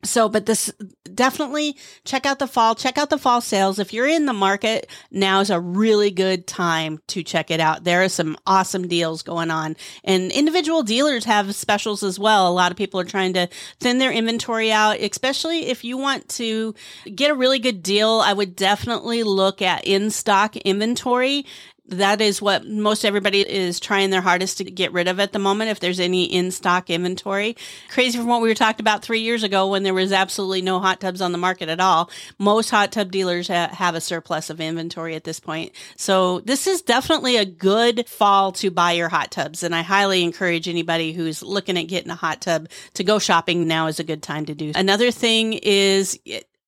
So, 0.03 0.29
but 0.29 0.45
this 0.45 0.71
definitely 1.13 1.75
check 2.05 2.25
out 2.25 2.39
the 2.39 2.47
fall, 2.47 2.73
check 2.73 2.97
out 2.97 3.09
the 3.09 3.17
fall 3.17 3.41
sales. 3.41 3.79
If 3.79 3.91
you're 3.91 4.07
in 4.07 4.27
the 4.27 4.33
market, 4.33 4.89
now 5.11 5.41
is 5.41 5.49
a 5.49 5.59
really 5.59 6.09
good 6.09 6.47
time 6.47 7.01
to 7.07 7.21
check 7.21 7.51
it 7.51 7.59
out. 7.59 7.83
There 7.83 8.01
are 8.01 8.09
some 8.09 8.37
awesome 8.47 8.87
deals 8.87 9.23
going 9.23 9.51
on 9.51 9.75
and 10.05 10.31
individual 10.31 10.83
dealers 10.83 11.25
have 11.25 11.53
specials 11.53 12.01
as 12.01 12.17
well. 12.17 12.47
A 12.47 12.53
lot 12.53 12.71
of 12.71 12.77
people 12.77 12.97
are 13.01 13.05
trying 13.05 13.33
to 13.33 13.49
thin 13.81 13.97
their 13.97 14.11
inventory 14.11 14.71
out, 14.71 15.01
especially 15.01 15.67
if 15.67 15.83
you 15.83 15.97
want 15.97 16.29
to 16.29 16.73
get 17.13 17.29
a 17.29 17.35
really 17.35 17.59
good 17.59 17.83
deal. 17.83 18.21
I 18.23 18.31
would 18.31 18.55
definitely 18.55 19.23
look 19.23 19.61
at 19.61 19.85
in 19.85 20.11
stock 20.11 20.55
inventory 20.55 21.45
that 21.91 22.21
is 22.21 22.41
what 22.41 22.67
most 22.67 23.05
everybody 23.05 23.41
is 23.41 23.79
trying 23.79 24.09
their 24.09 24.21
hardest 24.21 24.57
to 24.57 24.63
get 24.63 24.91
rid 24.91 25.07
of 25.07 25.19
at 25.19 25.33
the 25.33 25.39
moment 25.39 25.71
if 25.71 25.79
there's 25.79 25.99
any 25.99 26.25
in 26.25 26.51
stock 26.51 26.89
inventory. 26.89 27.55
Crazy 27.89 28.17
from 28.17 28.27
what 28.27 28.41
we 28.41 28.49
were 28.49 28.55
talked 28.55 28.79
about 28.79 29.01
three 29.01 29.21
years 29.21 29.43
ago 29.43 29.67
when 29.67 29.83
there 29.83 29.93
was 29.93 30.11
absolutely 30.11 30.61
no 30.61 30.79
hot 30.79 30.99
tubs 30.99 31.21
on 31.21 31.31
the 31.31 31.37
market 31.37 31.69
at 31.69 31.79
all. 31.79 32.09
Most 32.37 32.69
hot 32.69 32.91
tub 32.91 33.11
dealers 33.11 33.47
ha- 33.47 33.69
have 33.71 33.95
a 33.95 34.01
surplus 34.01 34.49
of 34.49 34.61
inventory 34.61 35.15
at 35.15 35.23
this 35.23 35.39
point. 35.39 35.71
So 35.95 36.39
this 36.41 36.67
is 36.67 36.81
definitely 36.81 37.37
a 37.37 37.45
good 37.45 38.07
fall 38.07 38.51
to 38.53 38.71
buy 38.71 38.93
your 38.93 39.09
hot 39.09 39.31
tubs. 39.31 39.63
And 39.63 39.75
I 39.75 39.81
highly 39.81 40.23
encourage 40.23 40.67
anybody 40.67 41.13
who's 41.13 41.41
looking 41.41 41.77
at 41.77 41.83
getting 41.83 42.11
a 42.11 42.15
hot 42.15 42.41
tub 42.41 42.69
to 42.95 43.03
go 43.03 43.19
shopping 43.19 43.67
now 43.67 43.87
is 43.87 43.99
a 43.99 44.03
good 44.03 44.23
time 44.23 44.45
to 44.45 44.55
do. 44.55 44.71
Another 44.75 45.11
thing 45.11 45.53
is 45.53 46.19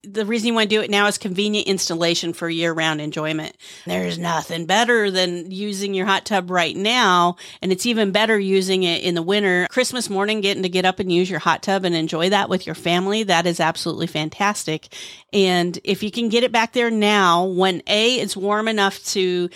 the 0.03 0.25
reason 0.25 0.47
you 0.47 0.53
want 0.55 0.69
to 0.69 0.75
do 0.75 0.81
it 0.81 0.89
now 0.89 1.05
is 1.05 1.19
convenient 1.19 1.67
installation 1.67 2.33
for 2.33 2.49
year 2.49 2.73
round 2.73 3.01
enjoyment. 3.01 3.55
There's 3.85 4.17
nothing 4.17 4.65
better 4.65 5.11
than 5.11 5.51
using 5.51 5.93
your 5.93 6.07
hot 6.07 6.25
tub 6.25 6.49
right 6.49 6.75
now. 6.75 7.35
And 7.61 7.71
it's 7.71 7.85
even 7.85 8.11
better 8.11 8.39
using 8.39 8.81
it 8.81 9.03
in 9.03 9.13
the 9.13 9.21
winter. 9.21 9.67
Christmas 9.69 10.09
morning, 10.09 10.41
getting 10.41 10.63
to 10.63 10.69
get 10.69 10.85
up 10.85 10.99
and 10.99 11.11
use 11.11 11.29
your 11.29 11.39
hot 11.39 11.61
tub 11.61 11.85
and 11.85 11.93
enjoy 11.93 12.29
that 12.29 12.49
with 12.49 12.65
your 12.65 12.75
family. 12.75 13.23
That 13.23 13.45
is 13.45 13.59
absolutely 13.59 14.07
fantastic. 14.07 14.87
And 15.31 15.77
if 15.83 16.01
you 16.01 16.09
can 16.09 16.29
get 16.29 16.43
it 16.43 16.51
back 16.51 16.73
there 16.73 16.89
now 16.89 17.45
when 17.45 17.83
A, 17.85 18.15
it's 18.15 18.35
warm 18.35 18.67
enough 18.67 19.03
to 19.05 19.49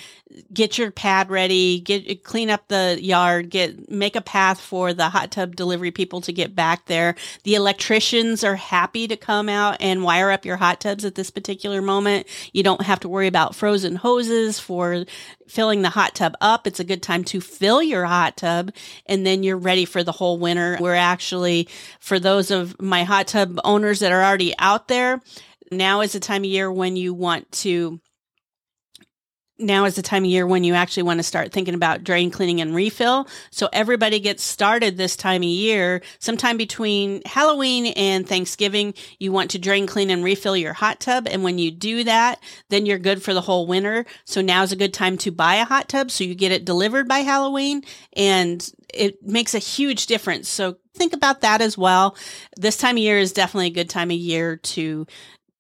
get 0.54 0.78
your 0.78 0.92
pad 0.92 1.30
ready, 1.30 1.80
get 1.80 2.24
clean 2.24 2.50
up 2.50 2.68
the 2.68 2.98
yard, 3.02 3.50
get 3.50 3.90
make 3.90 4.16
a 4.16 4.22
path 4.22 4.60
for 4.60 4.94
the 4.94 5.10
hot 5.10 5.32
tub 5.32 5.56
delivery 5.56 5.92
people 5.92 6.22
to 6.22 6.34
get 6.34 6.56
back 6.56 6.86
there. 6.86 7.16
The 7.44 7.56
electricians 7.56 8.44
are 8.44 8.56
happy 8.56 9.08
to 9.08 9.18
come 9.18 9.50
out 9.50 9.78
and 9.80 10.04
wire 10.04 10.32
up 10.36 10.46
your 10.46 10.58
hot 10.58 10.80
tubs 10.80 11.04
at 11.04 11.16
this 11.16 11.32
particular 11.32 11.82
moment. 11.82 12.28
You 12.54 12.62
don't 12.62 12.84
have 12.84 13.00
to 13.00 13.10
worry 13.10 13.26
about 13.26 13.56
frozen 13.56 13.96
hoses 13.96 14.60
for 14.60 15.06
filling 15.48 15.82
the 15.82 15.90
hot 15.90 16.14
tub 16.14 16.36
up. 16.42 16.68
It's 16.68 16.80
a 16.80 16.84
good 16.84 17.02
time 17.02 17.24
to 17.26 17.42
fill 17.42 17.82
your 17.82 18.06
hot 18.06 18.38
tub 18.38 18.72
and 19.08 19.26
then 19.26 19.42
you're 19.42 19.58
ready 19.58 19.86
for 19.86 20.04
the 20.04 20.12
whole 20.12 20.38
winter. 20.38 20.78
We're 20.80 20.94
actually 20.94 21.68
for 22.00 22.20
those 22.20 22.52
of 22.52 22.80
my 22.80 23.04
hot 23.04 23.28
tub 23.28 23.60
owners 23.64 24.02
that 24.02 24.12
are 24.12 24.24
already 24.24 24.54
out 24.60 24.88
there, 24.88 25.22
now 25.72 26.02
is 26.02 26.14
the 26.14 26.20
time 26.20 26.44
of 26.44 26.50
year 26.50 26.72
when 26.72 26.96
you 26.96 27.14
want 27.14 27.52
to 27.54 28.00
now 29.58 29.86
is 29.86 29.96
the 29.96 30.02
time 30.02 30.24
of 30.24 30.30
year 30.30 30.46
when 30.46 30.64
you 30.64 30.74
actually 30.74 31.04
want 31.04 31.20
to 31.20 31.24
start 31.24 31.52
thinking 31.52 31.74
about 31.74 32.04
drain 32.04 32.30
cleaning 32.30 32.62
and 32.62 32.76
refill. 32.76 33.28
So 33.52 33.70
everybody 33.72 34.20
gets 34.20 34.44
started 34.44 34.98
this 34.98 35.16
time 35.16 35.42
of 35.42 35.48
year, 35.48 36.02
sometime 36.20 36.58
between 36.58 37.22
Halloween 37.26 37.88
and 37.96 38.28
Thanksgiving. 38.28 38.94
You 39.20 39.32
want 39.32 39.52
to 39.52 39.60
drain 39.60 39.88
clean 39.88 40.10
and 40.10 40.24
refill 40.24 40.58
your 40.58 40.74
hot 40.74 41.00
tub. 41.00 41.28
And 41.30 41.44
when 41.44 41.58
you 41.58 41.72
do 41.72 42.04
that, 42.04 42.42
then 42.70 42.86
you're 42.86 43.00
good 43.00 43.24
for 43.24 43.34
the 43.34 43.42
whole 43.42 43.66
winter. 43.66 44.06
So 44.26 44.42
now 44.42 44.64
is 44.64 44.72
a 44.72 44.78
good 44.78 44.94
time 44.94 45.18
to 45.20 45.32
buy 45.32 45.56
a 45.56 45.66
hot 45.66 45.88
tub. 45.88 46.12
So 46.12 46.24
you 46.24 46.36
get 46.36 46.52
it 46.52 46.66
delivered 46.66 47.08
by 47.08 47.20
Halloween 47.20 47.84
and 48.14 48.70
it 48.94 49.24
makes 49.24 49.54
a 49.54 49.60
huge 49.60 50.08
difference. 50.08 50.50
So 50.50 50.78
think 50.94 51.14
about 51.14 51.42
that 51.42 51.62
as 51.62 51.78
well. 51.78 52.16
This 52.58 52.78
time 52.78 52.96
of 52.96 53.02
year 53.02 53.18
is 53.18 53.32
definitely 53.34 53.68
a 53.68 53.72
good 53.72 53.90
time 53.90 54.12
of 54.12 54.18
year 54.18 54.58
to 54.58 55.08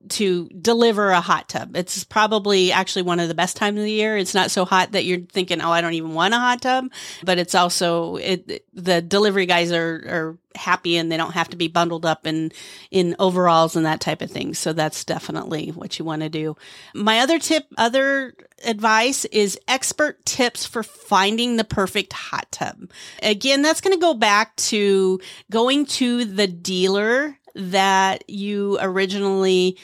to 0.09 0.47
deliver 0.49 1.09
a 1.09 1.21
hot 1.21 1.49
tub. 1.49 1.75
It's 1.75 2.03
probably 2.03 2.71
actually 2.71 3.03
one 3.03 3.19
of 3.19 3.27
the 3.27 3.33
best 3.33 3.57
times 3.57 3.77
of 3.77 3.83
the 3.83 3.91
year. 3.91 4.17
It's 4.17 4.33
not 4.33 4.51
so 4.51 4.65
hot 4.65 4.91
that 4.93 5.05
you're 5.05 5.19
thinking, 5.19 5.61
"Oh, 5.61 5.71
I 5.71 5.81
don't 5.81 5.93
even 5.93 6.13
want 6.13 6.33
a 6.33 6.39
hot 6.39 6.61
tub," 6.61 6.91
but 7.23 7.37
it's 7.37 7.55
also 7.55 8.17
it, 8.17 8.65
the 8.73 9.01
delivery 9.01 9.45
guys 9.45 9.71
are 9.71 9.95
are 10.07 10.37
happy 10.55 10.97
and 10.97 11.11
they 11.11 11.17
don't 11.17 11.33
have 11.33 11.49
to 11.49 11.57
be 11.57 11.67
bundled 11.67 12.05
up 12.05 12.25
in 12.25 12.51
in 12.91 13.15
overalls 13.19 13.75
and 13.75 13.85
that 13.85 13.99
type 13.99 14.21
of 14.21 14.31
thing. 14.31 14.53
So 14.53 14.73
that's 14.73 15.03
definitely 15.03 15.69
what 15.69 15.99
you 15.99 16.05
want 16.05 16.21
to 16.21 16.29
do. 16.29 16.55
My 16.93 17.19
other 17.19 17.39
tip, 17.39 17.65
other 17.77 18.33
advice 18.63 19.25
is 19.25 19.59
expert 19.67 20.25
tips 20.25 20.65
for 20.65 20.83
finding 20.83 21.57
the 21.57 21.63
perfect 21.63 22.13
hot 22.13 22.51
tub. 22.51 22.89
Again, 23.21 23.61
that's 23.61 23.81
going 23.81 23.95
to 23.95 24.01
go 24.01 24.13
back 24.13 24.55
to 24.57 25.19
going 25.51 25.85
to 25.85 26.25
the 26.25 26.47
dealer 26.47 27.37
that 27.55 28.29
you 28.29 28.77
originally 28.81 29.77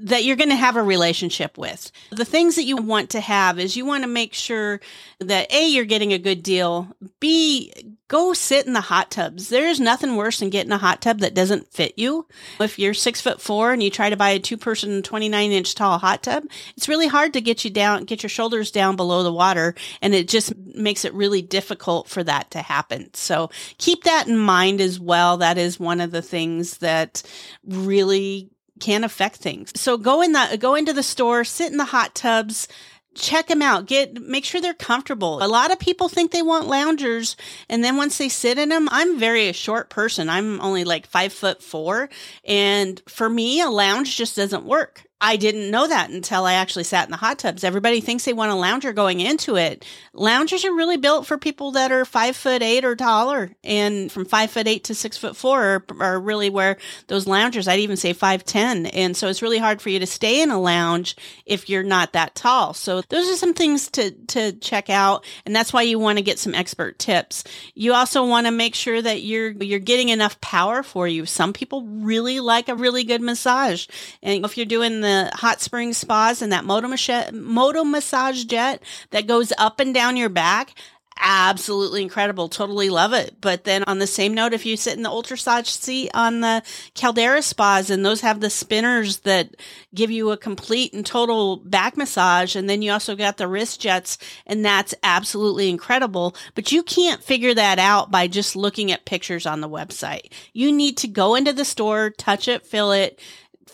that 0.00 0.24
you're 0.24 0.36
going 0.36 0.50
to 0.50 0.56
have 0.56 0.76
a 0.76 0.82
relationship 0.82 1.56
with. 1.56 1.92
The 2.10 2.24
things 2.24 2.56
that 2.56 2.64
you 2.64 2.76
want 2.76 3.10
to 3.10 3.20
have 3.20 3.60
is 3.60 3.76
you 3.76 3.84
want 3.84 4.02
to 4.02 4.08
make 4.08 4.34
sure 4.34 4.80
that 5.20 5.52
A, 5.52 5.68
you're 5.68 5.84
getting 5.84 6.12
a 6.12 6.18
good 6.18 6.42
deal. 6.42 6.88
B, 7.20 7.72
go 8.08 8.32
sit 8.32 8.66
in 8.66 8.72
the 8.72 8.80
hot 8.80 9.12
tubs. 9.12 9.48
There's 9.48 9.78
nothing 9.78 10.16
worse 10.16 10.40
than 10.40 10.50
getting 10.50 10.72
a 10.72 10.78
hot 10.78 11.00
tub 11.00 11.20
that 11.20 11.34
doesn't 11.34 11.72
fit 11.72 11.94
you. 11.96 12.26
If 12.58 12.78
you're 12.78 12.92
six 12.92 13.20
foot 13.20 13.40
four 13.40 13.72
and 13.72 13.82
you 13.82 13.90
try 13.90 14.10
to 14.10 14.16
buy 14.16 14.30
a 14.30 14.40
two 14.40 14.56
person, 14.56 15.00
29 15.00 15.52
inch 15.52 15.74
tall 15.76 15.98
hot 15.98 16.24
tub, 16.24 16.44
it's 16.76 16.88
really 16.88 17.06
hard 17.06 17.32
to 17.34 17.40
get 17.40 17.64
you 17.64 17.70
down, 17.70 18.04
get 18.04 18.24
your 18.24 18.30
shoulders 18.30 18.72
down 18.72 18.96
below 18.96 19.22
the 19.22 19.32
water. 19.32 19.76
And 20.02 20.12
it 20.12 20.28
just 20.28 20.56
makes 20.56 21.04
it 21.04 21.14
really 21.14 21.40
difficult 21.40 22.08
for 22.08 22.24
that 22.24 22.50
to 22.50 22.62
happen. 22.62 23.14
So 23.14 23.50
keep 23.78 24.04
that 24.04 24.26
in 24.26 24.38
mind 24.38 24.80
as 24.80 24.98
well. 24.98 25.36
That 25.36 25.56
is 25.56 25.78
one 25.78 26.00
of 26.00 26.10
the 26.10 26.22
things 26.22 26.78
that 26.78 27.22
really 27.64 28.50
can 28.80 29.04
affect 29.04 29.36
things. 29.36 29.72
So 29.76 29.96
go 29.96 30.22
in 30.22 30.32
the 30.32 30.56
go 30.60 30.74
into 30.74 30.92
the 30.92 31.02
store, 31.02 31.44
sit 31.44 31.70
in 31.70 31.78
the 31.78 31.84
hot 31.84 32.14
tubs, 32.14 32.68
check 33.14 33.46
them 33.46 33.62
out 33.62 33.86
get 33.86 34.20
make 34.20 34.44
sure 34.44 34.60
they're 34.60 34.74
comfortable. 34.74 35.42
A 35.42 35.46
lot 35.46 35.72
of 35.72 35.78
people 35.78 36.08
think 36.08 36.30
they 36.30 36.42
want 36.42 36.66
loungers 36.66 37.36
and 37.68 37.82
then 37.82 37.96
once 37.96 38.18
they 38.18 38.28
sit 38.28 38.58
in 38.58 38.70
them 38.70 38.88
i'm 38.90 39.18
very 39.18 39.48
a 39.48 39.52
short 39.52 39.88
person. 39.90 40.28
I'm 40.28 40.60
only 40.60 40.84
like 40.84 41.06
five 41.06 41.32
foot 41.32 41.62
four 41.62 42.08
and 42.44 43.00
for 43.08 43.28
me 43.28 43.60
a 43.60 43.70
lounge 43.70 44.16
just 44.16 44.36
doesn't 44.36 44.64
work 44.64 45.04
I 45.26 45.36
didn't 45.36 45.70
know 45.70 45.86
that 45.86 46.10
until 46.10 46.44
I 46.44 46.52
actually 46.52 46.84
sat 46.84 47.06
in 47.06 47.10
the 47.10 47.16
hot 47.16 47.38
tubs. 47.38 47.64
Everybody 47.64 48.02
thinks 48.02 48.26
they 48.26 48.34
want 48.34 48.52
a 48.52 48.54
lounger 48.54 48.92
going 48.92 49.20
into 49.20 49.56
it. 49.56 49.82
Loungers 50.12 50.66
are 50.66 50.74
really 50.74 50.98
built 50.98 51.26
for 51.26 51.38
people 51.38 51.70
that 51.72 51.90
are 51.90 52.04
five 52.04 52.36
foot 52.36 52.60
eight 52.60 52.84
or 52.84 52.94
taller, 52.94 53.50
and 53.64 54.12
from 54.12 54.26
five 54.26 54.50
foot 54.50 54.68
eight 54.68 54.84
to 54.84 54.94
six 54.94 55.16
foot 55.16 55.34
four 55.34 55.62
are, 55.62 55.84
are 55.98 56.20
really 56.20 56.50
where 56.50 56.76
those 57.06 57.26
loungers. 57.26 57.66
I'd 57.66 57.80
even 57.80 57.96
say 57.96 58.12
five 58.12 58.44
ten, 58.44 58.84
and 58.84 59.16
so 59.16 59.28
it's 59.28 59.40
really 59.40 59.56
hard 59.56 59.80
for 59.80 59.88
you 59.88 59.98
to 60.00 60.06
stay 60.06 60.42
in 60.42 60.50
a 60.50 60.60
lounge 60.60 61.16
if 61.46 61.70
you're 61.70 61.82
not 61.82 62.12
that 62.12 62.34
tall. 62.34 62.74
So 62.74 63.00
those 63.08 63.26
are 63.30 63.36
some 63.36 63.54
things 63.54 63.90
to 63.92 64.10
to 64.10 64.52
check 64.52 64.90
out, 64.90 65.24
and 65.46 65.56
that's 65.56 65.72
why 65.72 65.82
you 65.82 65.98
want 65.98 66.18
to 66.18 66.22
get 66.22 66.38
some 66.38 66.54
expert 66.54 66.98
tips. 66.98 67.44
You 67.72 67.94
also 67.94 68.26
want 68.26 68.46
to 68.46 68.50
make 68.50 68.74
sure 68.74 69.00
that 69.00 69.22
you're 69.22 69.52
you're 69.52 69.78
getting 69.78 70.10
enough 70.10 70.38
power 70.42 70.82
for 70.82 71.08
you. 71.08 71.24
Some 71.24 71.54
people 71.54 71.82
really 71.86 72.40
like 72.40 72.68
a 72.68 72.74
really 72.74 73.04
good 73.04 73.22
massage, 73.22 73.86
and 74.22 74.44
if 74.44 74.58
you're 74.58 74.66
doing 74.66 75.00
the 75.00 75.13
hot 75.34 75.60
spring 75.60 75.92
spas 75.92 76.42
and 76.42 76.52
that 76.52 76.64
moto, 76.64 76.88
moto 77.32 77.84
massage 77.84 78.44
jet 78.44 78.82
that 79.10 79.26
goes 79.26 79.52
up 79.58 79.80
and 79.80 79.94
down 79.94 80.16
your 80.16 80.28
back 80.28 80.74
absolutely 81.16 82.02
incredible. 82.02 82.48
Totally 82.48 82.90
love 82.90 83.12
it. 83.12 83.36
But 83.40 83.64
then 83.64 83.84
on 83.84 83.98
the 83.98 84.06
same 84.06 84.34
note, 84.34 84.52
if 84.52 84.66
you 84.66 84.76
sit 84.76 84.96
in 84.96 85.02
the 85.02 85.10
ultrasage 85.10 85.66
seat 85.66 86.10
on 86.14 86.40
the 86.40 86.62
Caldera 86.94 87.42
spas 87.42 87.90
and 87.90 88.04
those 88.04 88.20
have 88.22 88.40
the 88.40 88.50
spinners 88.50 89.18
that 89.20 89.54
give 89.94 90.10
you 90.10 90.30
a 90.30 90.36
complete 90.36 90.92
and 90.92 91.06
total 91.06 91.56
back 91.56 91.96
massage. 91.96 92.56
And 92.56 92.68
then 92.68 92.82
you 92.82 92.92
also 92.92 93.14
got 93.14 93.36
the 93.36 93.48
wrist 93.48 93.80
jets 93.80 94.18
and 94.46 94.64
that's 94.64 94.94
absolutely 95.02 95.68
incredible. 95.68 96.34
But 96.54 96.72
you 96.72 96.82
can't 96.82 97.22
figure 97.22 97.54
that 97.54 97.78
out 97.78 98.10
by 98.10 98.26
just 98.26 98.56
looking 98.56 98.90
at 98.90 99.04
pictures 99.04 99.46
on 99.46 99.60
the 99.60 99.68
website. 99.68 100.32
You 100.52 100.72
need 100.72 100.96
to 100.98 101.08
go 101.08 101.34
into 101.34 101.52
the 101.52 101.64
store, 101.64 102.10
touch 102.10 102.48
it, 102.48 102.66
feel 102.66 102.92
it, 102.92 103.20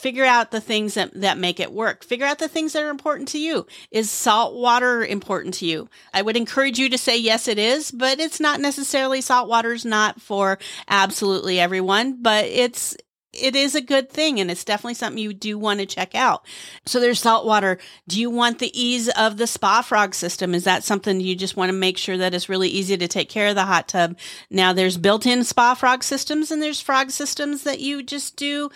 figure 0.00 0.24
out 0.24 0.50
the 0.50 0.60
things 0.60 0.94
that, 0.94 1.12
that 1.14 1.38
make 1.38 1.60
it 1.60 1.72
work. 1.72 2.02
Figure 2.02 2.26
out 2.26 2.38
the 2.38 2.48
things 2.48 2.72
that 2.72 2.82
are 2.82 2.90
important 2.90 3.28
to 3.28 3.38
you. 3.38 3.66
Is 3.90 4.10
salt 4.10 4.54
water 4.54 5.04
important 5.04 5.54
to 5.54 5.66
you? 5.66 5.88
I 6.14 6.22
would 6.22 6.36
encourage 6.36 6.78
you 6.78 6.88
to 6.88 6.98
say 6.98 7.18
yes, 7.18 7.46
it 7.46 7.58
is, 7.58 7.90
but 7.90 8.18
it's 8.18 8.40
not 8.40 8.60
necessarily 8.60 9.20
salt 9.20 9.48
water 9.48 9.72
is 9.72 9.84
not 9.84 10.20
for 10.20 10.58
absolutely 10.88 11.60
everyone, 11.60 12.22
but 12.22 12.46
it's, 12.46 12.96
it 13.32 13.54
is 13.54 13.74
a 13.74 13.80
good 13.80 14.10
thing 14.10 14.40
and 14.40 14.50
it's 14.50 14.64
definitely 14.64 14.94
something 14.94 15.22
you 15.22 15.32
do 15.32 15.58
want 15.58 15.78
to 15.78 15.86
check 15.86 16.14
out. 16.14 16.44
So 16.84 16.98
there's 16.98 17.20
salt 17.20 17.46
water. 17.46 17.78
Do 18.08 18.20
you 18.20 18.28
want 18.28 18.58
the 18.58 18.76
ease 18.78 19.08
of 19.10 19.36
the 19.36 19.46
spa 19.46 19.82
frog 19.82 20.14
system? 20.14 20.54
Is 20.54 20.64
that 20.64 20.82
something 20.82 21.20
you 21.20 21.36
just 21.36 21.56
want 21.56 21.68
to 21.68 21.76
make 21.76 21.96
sure 21.96 22.16
that 22.16 22.34
it's 22.34 22.48
really 22.48 22.68
easy 22.68 22.96
to 22.96 23.06
take 23.06 23.28
care 23.28 23.48
of 23.48 23.54
the 23.54 23.66
hot 23.66 23.86
tub? 23.86 24.18
Now 24.50 24.72
there's 24.72 24.96
built-in 24.96 25.44
spa 25.44 25.74
frog 25.74 26.02
systems 26.02 26.50
and 26.50 26.60
there's 26.60 26.80
frog 26.80 27.10
systems 27.10 27.62
that 27.62 27.80
you 27.80 28.02
just 28.02 28.36
do 28.36 28.70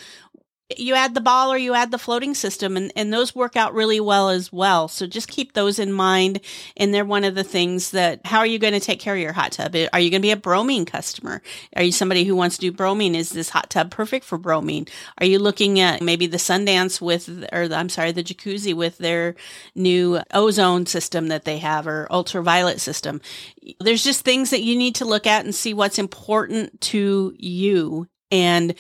you 0.78 0.94
add 0.94 1.14
the 1.14 1.20
ball 1.20 1.52
or 1.52 1.58
you 1.58 1.74
add 1.74 1.90
the 1.90 1.98
floating 1.98 2.34
system 2.34 2.76
and, 2.76 2.90
and 2.96 3.12
those 3.12 3.34
work 3.34 3.54
out 3.54 3.74
really 3.74 4.00
well 4.00 4.30
as 4.30 4.50
well. 4.50 4.88
So 4.88 5.06
just 5.06 5.28
keep 5.28 5.52
those 5.52 5.78
in 5.78 5.92
mind. 5.92 6.40
And 6.76 6.92
they're 6.92 7.04
one 7.04 7.24
of 7.24 7.34
the 7.34 7.44
things 7.44 7.90
that, 7.90 8.24
how 8.24 8.38
are 8.38 8.46
you 8.46 8.58
going 8.58 8.72
to 8.72 8.80
take 8.80 8.98
care 8.98 9.14
of 9.14 9.20
your 9.20 9.34
hot 9.34 9.52
tub? 9.52 9.74
Are 9.74 10.00
you 10.00 10.10
going 10.10 10.22
to 10.22 10.26
be 10.26 10.30
a 10.30 10.36
bromine 10.36 10.86
customer? 10.86 11.42
Are 11.76 11.82
you 11.82 11.92
somebody 11.92 12.24
who 12.24 12.34
wants 12.34 12.56
to 12.56 12.62
do 12.62 12.72
bromine? 12.72 13.14
Is 13.14 13.30
this 13.30 13.50
hot 13.50 13.68
tub 13.68 13.90
perfect 13.90 14.24
for 14.24 14.38
bromine? 14.38 14.86
Are 15.18 15.26
you 15.26 15.38
looking 15.38 15.80
at 15.80 16.00
maybe 16.00 16.26
the 16.26 16.38
Sundance 16.38 16.98
with, 16.98 17.28
or 17.52 17.68
the, 17.68 17.76
I'm 17.76 17.90
sorry, 17.90 18.12
the 18.12 18.24
jacuzzi 18.24 18.74
with 18.74 18.96
their 18.96 19.34
new 19.74 20.20
ozone 20.32 20.86
system 20.86 21.28
that 21.28 21.44
they 21.44 21.58
have 21.58 21.86
or 21.86 22.08
ultraviolet 22.10 22.80
system? 22.80 23.20
There's 23.80 24.02
just 24.02 24.24
things 24.24 24.48
that 24.48 24.62
you 24.62 24.76
need 24.76 24.94
to 24.96 25.04
look 25.04 25.26
at 25.26 25.44
and 25.44 25.54
see 25.54 25.74
what's 25.74 25.98
important 25.98 26.80
to 26.82 27.34
you 27.36 28.08
and 28.30 28.74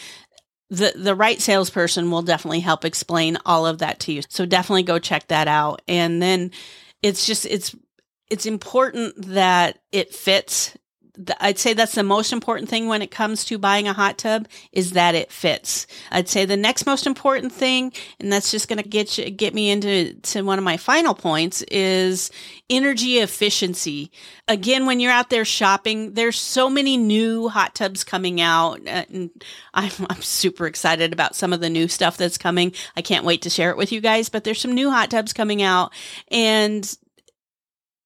the 0.74 0.92
the 0.96 1.14
right 1.14 1.40
salesperson 1.40 2.10
will 2.10 2.22
definitely 2.22 2.60
help 2.60 2.84
explain 2.84 3.38
all 3.46 3.66
of 3.66 3.78
that 3.78 4.00
to 4.00 4.12
you. 4.12 4.22
So 4.28 4.46
definitely 4.46 4.82
go 4.82 4.98
check 4.98 5.28
that 5.28 5.48
out. 5.48 5.82
And 5.88 6.20
then 6.20 6.50
it's 7.02 7.26
just 7.26 7.46
it's 7.46 7.74
it's 8.30 8.46
important 8.46 9.14
that 9.32 9.78
it 9.92 10.14
fits 10.14 10.76
I'd 11.40 11.58
say 11.58 11.74
that's 11.74 11.94
the 11.94 12.02
most 12.02 12.32
important 12.32 12.68
thing 12.68 12.88
when 12.88 13.00
it 13.00 13.10
comes 13.10 13.44
to 13.44 13.58
buying 13.58 13.86
a 13.86 13.92
hot 13.92 14.18
tub 14.18 14.48
is 14.72 14.92
that 14.92 15.14
it 15.14 15.30
fits. 15.30 15.86
I'd 16.10 16.28
say 16.28 16.44
the 16.44 16.56
next 16.56 16.86
most 16.86 17.06
important 17.06 17.52
thing, 17.52 17.92
and 18.18 18.32
that's 18.32 18.50
just 18.50 18.68
going 18.68 18.82
to 18.82 18.88
get 18.88 19.16
you, 19.16 19.30
get 19.30 19.54
me 19.54 19.70
into 19.70 20.14
to 20.14 20.42
one 20.42 20.58
of 20.58 20.64
my 20.64 20.76
final 20.76 21.14
points 21.14 21.62
is 21.70 22.32
energy 22.68 23.18
efficiency. 23.18 24.10
Again, 24.48 24.86
when 24.86 24.98
you're 24.98 25.12
out 25.12 25.30
there 25.30 25.44
shopping, 25.44 26.14
there's 26.14 26.38
so 26.38 26.68
many 26.68 26.96
new 26.96 27.48
hot 27.48 27.76
tubs 27.76 28.02
coming 28.02 28.40
out, 28.40 28.80
uh, 28.80 29.04
and 29.08 29.30
I'm, 29.72 29.92
I'm 30.10 30.22
super 30.22 30.66
excited 30.66 31.12
about 31.12 31.36
some 31.36 31.52
of 31.52 31.60
the 31.60 31.70
new 31.70 31.86
stuff 31.86 32.16
that's 32.16 32.38
coming. 32.38 32.72
I 32.96 33.02
can't 33.02 33.24
wait 33.24 33.42
to 33.42 33.50
share 33.50 33.70
it 33.70 33.76
with 33.76 33.92
you 33.92 34.00
guys. 34.00 34.28
But 34.28 34.42
there's 34.42 34.60
some 34.60 34.72
new 34.72 34.90
hot 34.90 35.10
tubs 35.10 35.32
coming 35.32 35.62
out, 35.62 35.92
and 36.28 36.96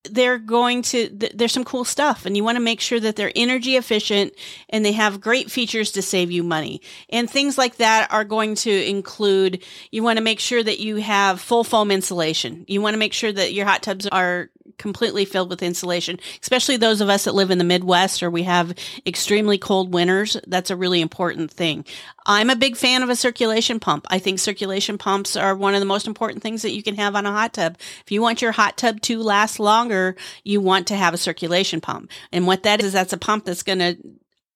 they're 0.05 0.39
going 0.39 0.83
to 0.83 1.09
there's 1.35 1.53
some 1.53 1.65
cool 1.65 1.85
stuff 1.85 2.25
and 2.25 2.37
you 2.37 2.45
want 2.45 2.57
to 2.57 2.63
make 2.63 2.81
sure 2.81 3.01
that 3.01 3.17
they're 3.17 3.33
energy 3.35 3.77
efficient 3.77 4.33
and 4.69 4.85
they 4.85 4.93
have 4.93 5.21
great 5.21 5.51
features 5.51 5.93
to 5.93 6.03
save 6.03 6.31
you 6.31 6.43
money. 6.43 6.81
And 7.11 7.29
things 7.29 7.59
like 7.59 7.77
that 7.77 8.13
are 8.13 8.25
going 8.25 8.55
to 8.57 8.89
include 8.89 9.63
you 9.91 10.03
want 10.03 10.19
to 10.19 10.25
make 10.25 10.41
sure 10.41 10.63
that 10.63 10.79
you 10.79 10.97
have 10.97 11.41
full 11.41 11.65
foam 11.65 11.91
insulation. 11.91 12.65
You 12.69 12.81
want 12.81 12.95
to 12.95 12.99
make 12.99 13.13
sure 13.13 13.33
that 13.33 13.53
your 13.53 13.67
hot 13.67 13.83
tubs 13.83 14.07
are 14.07 14.51
completely 14.77 15.25
filled 15.25 15.51
with 15.51 15.63
insulation, 15.63 16.19
especially 16.43 16.77
those 16.77 17.01
of 17.01 17.09
us 17.09 17.25
that 17.25 17.35
live 17.35 17.51
in 17.51 17.59
the 17.59 17.65
Midwest 17.65 18.23
or 18.23 18.31
we 18.31 18.43
have 18.45 18.75
extremely 19.07 19.59
cold 19.59 19.93
winters. 19.93 20.37
That's 20.47 20.71
a 20.71 20.77
really 20.77 21.01
important 21.01 21.51
thing. 21.51 21.85
I'm 22.27 22.51
a 22.51 22.57
big 22.57 22.77
fan 22.77 23.03
of 23.03 23.09
a 23.09 23.17
circulation 23.17 23.81
pump. 23.81 24.07
I 24.11 24.19
think 24.19 24.39
circulation 24.39 24.99
pumps 24.99 25.37
are 25.37 25.55
one 25.55 25.75
of 25.75 25.81
the 25.81 25.87
most 25.87 26.07
important 26.07 26.43
things 26.43 26.63
that 26.63 26.73
you 26.73 26.83
can 26.83 26.97
have 26.97 27.17
on 27.17 27.27
a 27.27 27.33
hot 27.33 27.55
tub. 27.55 27.77
If 28.05 28.13
you 28.13 28.21
want 28.21 28.43
your 28.43 28.53
hot 28.53 28.77
tub 28.77 29.01
to 29.03 29.23
last 29.23 29.59
longer, 29.59 30.17
you 30.45 30.61
want 30.61 30.89
to 30.89 30.97
have 30.97 31.15
a 31.15 31.19
circulation 31.19 31.81
pump. 31.81 32.11
And 32.33 32.47
what 32.47 32.65
that 32.65 32.83
is, 32.83 32.93
that's 32.93 33.13
a 33.13 33.19
pump 33.19 33.45
that's 33.45 33.63
going 33.63 33.79
to 33.79 33.97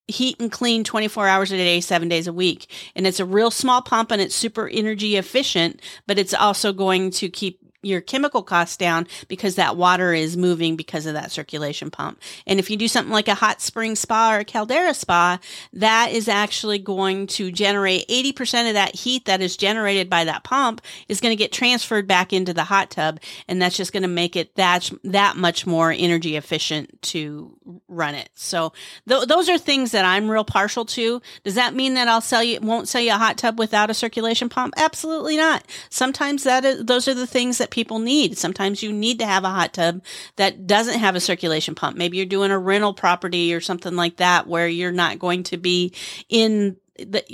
heat 0.09 0.41
and 0.41 0.51
clean 0.51 0.85
24 0.85 1.27
hours 1.27 1.53
a 1.53 1.57
day, 1.57 1.81
seven 1.81 2.09
days 2.09 2.27
a 2.27 2.33
week. 2.33 2.71
And 2.95 3.07
it's 3.07 3.21
a 3.21 3.25
real 3.25 3.51
small 3.51 3.83
pump 3.83 4.11
and 4.11 4.21
it's 4.21 4.35
super 4.35 4.69
energy 4.69 5.17
efficient, 5.17 5.81
but 6.07 6.19
it's 6.19 6.35
also 6.35 6.73
going 6.73 7.11
to 7.13 7.29
keep 7.29 7.59
your 7.83 8.01
chemical 8.01 8.43
costs 8.43 8.77
down 8.77 9.07
because 9.29 9.57
that 9.57 9.77
water 9.77 10.13
is 10.13 10.37
moving 10.37 10.77
because 10.77 11.07
of 11.07 11.15
that 11.15 11.31
circulation 11.31 11.91
pump. 11.91 12.21
And 12.47 12.59
if 12.59 12.71
you 12.71 12.77
do 12.77 12.89
something 12.89 13.13
like 13.13 13.29
a 13.29 13.35
hot 13.35 13.61
spring 13.61 13.97
spa 13.97 14.35
or 14.35 14.39
a 14.41 14.45
caldera 14.45 14.95
spa, 14.95 15.39
that 15.73 16.13
is 16.13 16.29
actually 16.29 16.79
going 16.79 17.27
to 17.29 17.51
generate 17.51 18.07
80% 18.09 18.69
of 18.69 18.75
that 18.75 18.95
heat 18.95 19.25
that 19.25 19.41
is 19.41 19.57
generated 19.57 20.09
by 20.09 20.25
that 20.25 20.45
pump 20.45 20.81
is 21.09 21.21
going 21.21 21.33
to 21.33 21.37
get 21.37 21.53
transferred 21.53 22.07
back 22.07 22.33
into 22.33 22.55
the 22.55 22.65
hot 22.65 22.91
tub. 22.91 23.21
And 23.49 23.61
that's 23.61 23.77
just 23.77 23.93
going 23.93 24.03
to 24.03 24.09
make 24.09 24.37
it 24.37 24.55
that, 24.55 24.91
that 25.05 25.37
much 25.37 25.67
more 25.67 25.93
energy 25.93 26.37
efficient 26.37 27.03
to 27.03 27.57
run 27.89 28.15
it. 28.15 28.31
So 28.35 28.73
th- 29.09 29.27
those 29.27 29.49
are 29.49 29.59
things 29.59 29.91
that 29.93 30.05
I'm 30.05 30.31
real 30.31 30.45
partial 30.45 30.85
to. 30.87 31.21
Does 31.43 31.57
that 31.57 31.75
mean 31.75 31.95
that 31.95 32.09
I'll 32.09 32.21
sell 32.21 32.45
you, 32.45 32.61
won't 32.61 32.89
sell 32.89 33.01
you 33.01 33.13
a 33.13 33.19
hot 33.19 33.39
tub 33.39 33.59
without 33.59 33.91
a 33.91 33.95
circulation 33.95 34.49
pump? 34.49 34.75
Absolutely 34.77 35.37
not. 35.37 35.67
Sometimes 35.91 36.45
that 36.45 36.65
is, 36.65 36.85
those 36.85 37.09
are 37.09 37.15
the 37.15 37.27
things 37.27 37.59
that 37.59 37.71
people 37.73 37.99
need. 37.99 38.39
Sometimes 38.39 38.83
you 38.83 38.93
need 38.93 39.19
to 39.19 39.27
have 39.27 39.43
a 39.43 39.51
hot 39.51 39.73
tub 39.73 40.05
that 40.37 40.69
doesn't 40.69 41.01
have 41.01 41.17
a 41.17 41.21
circulation 41.21 41.75
pump. 41.75 41.97
Maybe 41.97 42.19
you're 42.19 42.27
doing 42.27 42.53
a 42.53 42.59
rental 42.59 42.95
property 42.95 43.53
or 43.53 43.61
something 43.61 43.97
like 43.97 44.19
that 44.19 44.47
where 44.47 44.69
you're 44.69 44.93
not 44.93 45.19
going 45.19 45.43
to 45.45 45.57
be 45.57 45.93
in 46.29 46.77
the, 46.97 47.25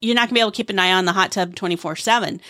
you're 0.00 0.14
not 0.14 0.22
going 0.22 0.28
to 0.28 0.34
be 0.34 0.40
able 0.40 0.52
to 0.52 0.56
keep 0.56 0.70
an 0.70 0.78
eye 0.78 0.92
on 0.92 1.04
the 1.04 1.12
hot 1.12 1.32
tub 1.32 1.54
24 1.54 1.96
7 1.96 2.40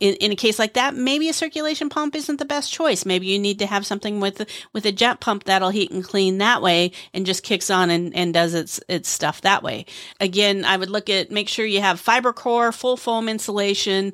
in, 0.00 0.14
in 0.16 0.32
a 0.32 0.36
case 0.36 0.58
like 0.58 0.74
that, 0.74 0.94
maybe 0.94 1.28
a 1.28 1.32
circulation 1.32 1.88
pump 1.88 2.16
isn't 2.16 2.38
the 2.38 2.44
best 2.44 2.72
choice. 2.72 3.06
Maybe 3.06 3.26
you 3.26 3.38
need 3.38 3.58
to 3.60 3.66
have 3.66 3.86
something 3.86 4.20
with 4.20 4.48
with 4.72 4.84
a 4.84 4.92
jet 4.92 5.20
pump 5.20 5.44
that'll 5.44 5.70
heat 5.70 5.92
and 5.92 6.02
clean 6.02 6.38
that 6.38 6.60
way 6.60 6.92
and 7.14 7.24
just 7.24 7.44
kicks 7.44 7.70
on 7.70 7.88
and, 7.88 8.14
and 8.16 8.34
does 8.34 8.54
its 8.54 8.80
its 8.88 9.08
stuff 9.08 9.40
that 9.42 9.62
way. 9.62 9.86
Again, 10.20 10.64
I 10.64 10.76
would 10.76 10.90
look 10.90 11.08
at 11.08 11.30
make 11.30 11.48
sure 11.48 11.64
you 11.64 11.80
have 11.80 12.00
fiber 12.00 12.32
core, 12.32 12.72
full 12.72 12.96
foam 12.96 13.28
insulation. 13.28 14.12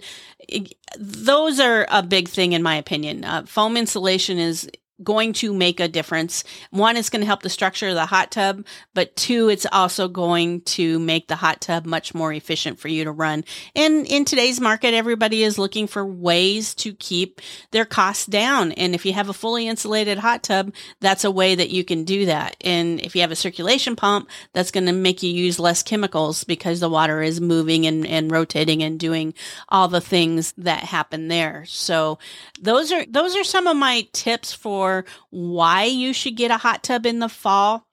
Those 0.98 1.58
are 1.58 1.86
a 1.90 2.02
big 2.02 2.28
thing 2.28 2.52
in 2.52 2.62
my 2.62 2.76
opinion. 2.76 3.24
Uh, 3.24 3.44
foam 3.46 3.76
insulation 3.76 4.38
is 4.38 4.68
going 5.02 5.32
to 5.32 5.52
make 5.52 5.80
a 5.80 5.88
difference. 5.88 6.44
One, 6.70 6.96
it's 6.96 7.10
going 7.10 7.20
to 7.20 7.26
help 7.26 7.42
the 7.42 7.50
structure 7.50 7.88
of 7.88 7.94
the 7.94 8.06
hot 8.06 8.30
tub, 8.30 8.66
but 8.94 9.14
two, 9.14 9.48
it's 9.48 9.66
also 9.70 10.08
going 10.08 10.62
to 10.62 10.98
make 10.98 11.28
the 11.28 11.36
hot 11.36 11.60
tub 11.60 11.86
much 11.86 12.14
more 12.14 12.32
efficient 12.32 12.80
for 12.80 12.88
you 12.88 13.04
to 13.04 13.12
run. 13.12 13.44
And 13.76 14.06
in 14.06 14.24
today's 14.24 14.60
market, 14.60 14.94
everybody 14.94 15.44
is 15.44 15.58
looking 15.58 15.86
for 15.86 16.04
ways 16.04 16.74
to 16.76 16.92
keep 16.94 17.40
their 17.70 17.84
costs 17.84 18.26
down. 18.26 18.72
And 18.72 18.94
if 18.94 19.06
you 19.06 19.12
have 19.12 19.28
a 19.28 19.34
fully 19.34 19.68
insulated 19.68 20.18
hot 20.18 20.42
tub, 20.42 20.72
that's 21.00 21.24
a 21.24 21.30
way 21.30 21.54
that 21.54 21.70
you 21.70 21.84
can 21.84 22.04
do 22.04 22.26
that. 22.26 22.56
And 22.62 23.00
if 23.00 23.14
you 23.14 23.20
have 23.20 23.30
a 23.30 23.36
circulation 23.36 23.94
pump, 23.94 24.28
that's 24.52 24.70
going 24.70 24.86
to 24.86 24.92
make 24.92 25.22
you 25.22 25.30
use 25.32 25.60
less 25.60 25.82
chemicals 25.82 26.44
because 26.44 26.80
the 26.80 26.88
water 26.88 27.22
is 27.22 27.40
moving 27.40 27.86
and, 27.86 28.06
and 28.06 28.30
rotating 28.30 28.82
and 28.82 28.98
doing 28.98 29.34
all 29.68 29.88
the 29.88 30.00
things 30.00 30.52
that 30.58 30.80
happen 30.80 31.28
there. 31.28 31.64
So 31.66 32.18
those 32.60 32.90
are, 32.90 33.06
those 33.06 33.36
are 33.36 33.44
some 33.44 33.66
of 33.66 33.76
my 33.76 34.08
tips 34.12 34.52
for 34.52 34.87
for 34.88 35.04
why 35.30 35.84
you 35.84 36.12
should 36.12 36.36
get 36.36 36.50
a 36.50 36.56
hot 36.56 36.82
tub 36.82 37.04
in 37.04 37.18
the 37.18 37.28
fall. 37.28 37.86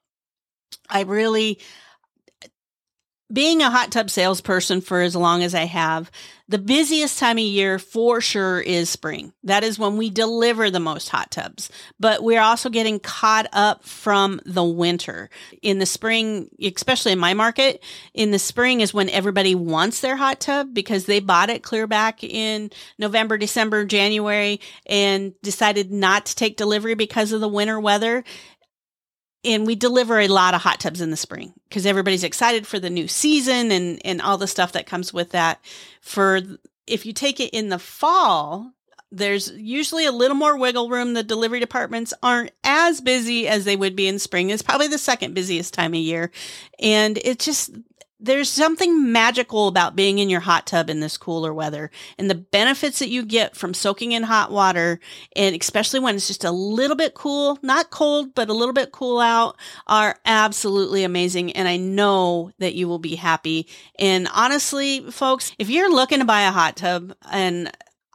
I 0.88 1.02
really, 1.02 1.58
being 3.32 3.60
a 3.60 3.70
hot 3.70 3.90
tub 3.90 4.08
salesperson 4.08 4.80
for 4.80 5.00
as 5.00 5.16
long 5.16 5.42
as 5.42 5.54
I 5.54 5.64
have, 5.64 6.10
the 6.48 6.58
busiest 6.58 7.18
time 7.18 7.38
of 7.38 7.44
year 7.44 7.78
for 7.80 8.20
sure 8.20 8.60
is 8.60 8.88
spring. 8.88 9.32
That 9.42 9.64
is 9.64 9.80
when 9.80 9.96
we 9.96 10.10
deliver 10.10 10.70
the 10.70 10.78
most 10.78 11.08
hot 11.08 11.32
tubs. 11.32 11.68
But 11.98 12.22
we're 12.22 12.40
also 12.40 12.70
getting 12.70 13.00
caught 13.00 13.48
up 13.52 13.84
from 13.84 14.40
the 14.46 14.62
winter. 14.62 15.28
In 15.60 15.80
the 15.80 15.86
spring, 15.86 16.50
especially 16.62 17.12
in 17.12 17.18
my 17.18 17.34
market, 17.34 17.82
in 18.14 18.30
the 18.30 18.38
spring 18.38 18.80
is 18.80 18.94
when 18.94 19.10
everybody 19.10 19.56
wants 19.56 20.00
their 20.00 20.16
hot 20.16 20.38
tub 20.38 20.72
because 20.72 21.06
they 21.06 21.18
bought 21.18 21.50
it 21.50 21.64
clear 21.64 21.88
back 21.88 22.22
in 22.22 22.70
November, 22.96 23.38
December, 23.38 23.84
January 23.84 24.60
and 24.86 25.34
decided 25.42 25.90
not 25.90 26.26
to 26.26 26.36
take 26.36 26.56
delivery 26.56 26.94
because 26.94 27.32
of 27.32 27.40
the 27.40 27.48
winter 27.48 27.80
weather 27.80 28.22
and 29.46 29.66
we 29.66 29.74
deliver 29.74 30.18
a 30.18 30.28
lot 30.28 30.52
of 30.52 30.60
hot 30.60 30.80
tubs 30.80 31.00
in 31.00 31.10
the 31.10 31.16
spring 31.16 31.54
because 31.68 31.86
everybody's 31.86 32.24
excited 32.24 32.66
for 32.66 32.78
the 32.78 32.90
new 32.90 33.08
season 33.08 33.70
and 33.70 34.04
and 34.04 34.20
all 34.20 34.36
the 34.36 34.46
stuff 34.46 34.72
that 34.72 34.86
comes 34.86 35.14
with 35.14 35.30
that. 35.30 35.64
For 36.00 36.40
if 36.86 37.06
you 37.06 37.12
take 37.12 37.40
it 37.40 37.50
in 37.50 37.70
the 37.70 37.78
fall 37.78 38.72
there's 39.12 39.52
usually 39.52 40.04
a 40.04 40.12
little 40.12 40.36
more 40.36 40.58
wiggle 40.58 40.90
room. 40.90 41.14
The 41.14 41.22
delivery 41.22 41.60
departments 41.60 42.12
aren't 42.22 42.50
as 42.64 43.00
busy 43.00 43.46
as 43.46 43.64
they 43.64 43.76
would 43.76 43.94
be 43.94 44.08
in 44.08 44.18
spring. 44.18 44.50
It's 44.50 44.62
probably 44.62 44.88
the 44.88 44.98
second 44.98 45.34
busiest 45.34 45.72
time 45.72 45.94
of 45.94 46.00
year. 46.00 46.30
And 46.80 47.16
it 47.18 47.38
just 47.38 47.70
there's 48.18 48.48
something 48.48 49.12
magical 49.12 49.68
about 49.68 49.94
being 49.94 50.18
in 50.18 50.30
your 50.30 50.40
hot 50.40 50.66
tub 50.66 50.88
in 50.88 51.00
this 51.00 51.16
cooler 51.16 51.52
weather 51.52 51.90
and 52.18 52.30
the 52.30 52.34
benefits 52.34 52.98
that 52.98 53.10
you 53.10 53.24
get 53.24 53.54
from 53.54 53.74
soaking 53.74 54.12
in 54.12 54.22
hot 54.22 54.50
water 54.50 55.00
and 55.34 55.54
especially 55.60 56.00
when 56.00 56.14
it's 56.14 56.26
just 56.26 56.44
a 56.44 56.50
little 56.50 56.96
bit 56.96 57.14
cool, 57.14 57.58
not 57.62 57.90
cold, 57.90 58.34
but 58.34 58.48
a 58.48 58.54
little 58.54 58.72
bit 58.72 58.92
cool 58.92 59.20
out 59.20 59.56
are 59.86 60.18
absolutely 60.24 61.04
amazing. 61.04 61.52
And 61.52 61.68
I 61.68 61.76
know 61.76 62.52
that 62.58 62.74
you 62.74 62.88
will 62.88 62.98
be 62.98 63.16
happy. 63.16 63.66
And 63.98 64.28
honestly, 64.34 65.00
folks, 65.10 65.52
if 65.58 65.68
you're 65.68 65.92
looking 65.92 66.20
to 66.20 66.24
buy 66.24 66.42
a 66.42 66.52
hot 66.52 66.76
tub 66.76 67.14
and 67.30 67.70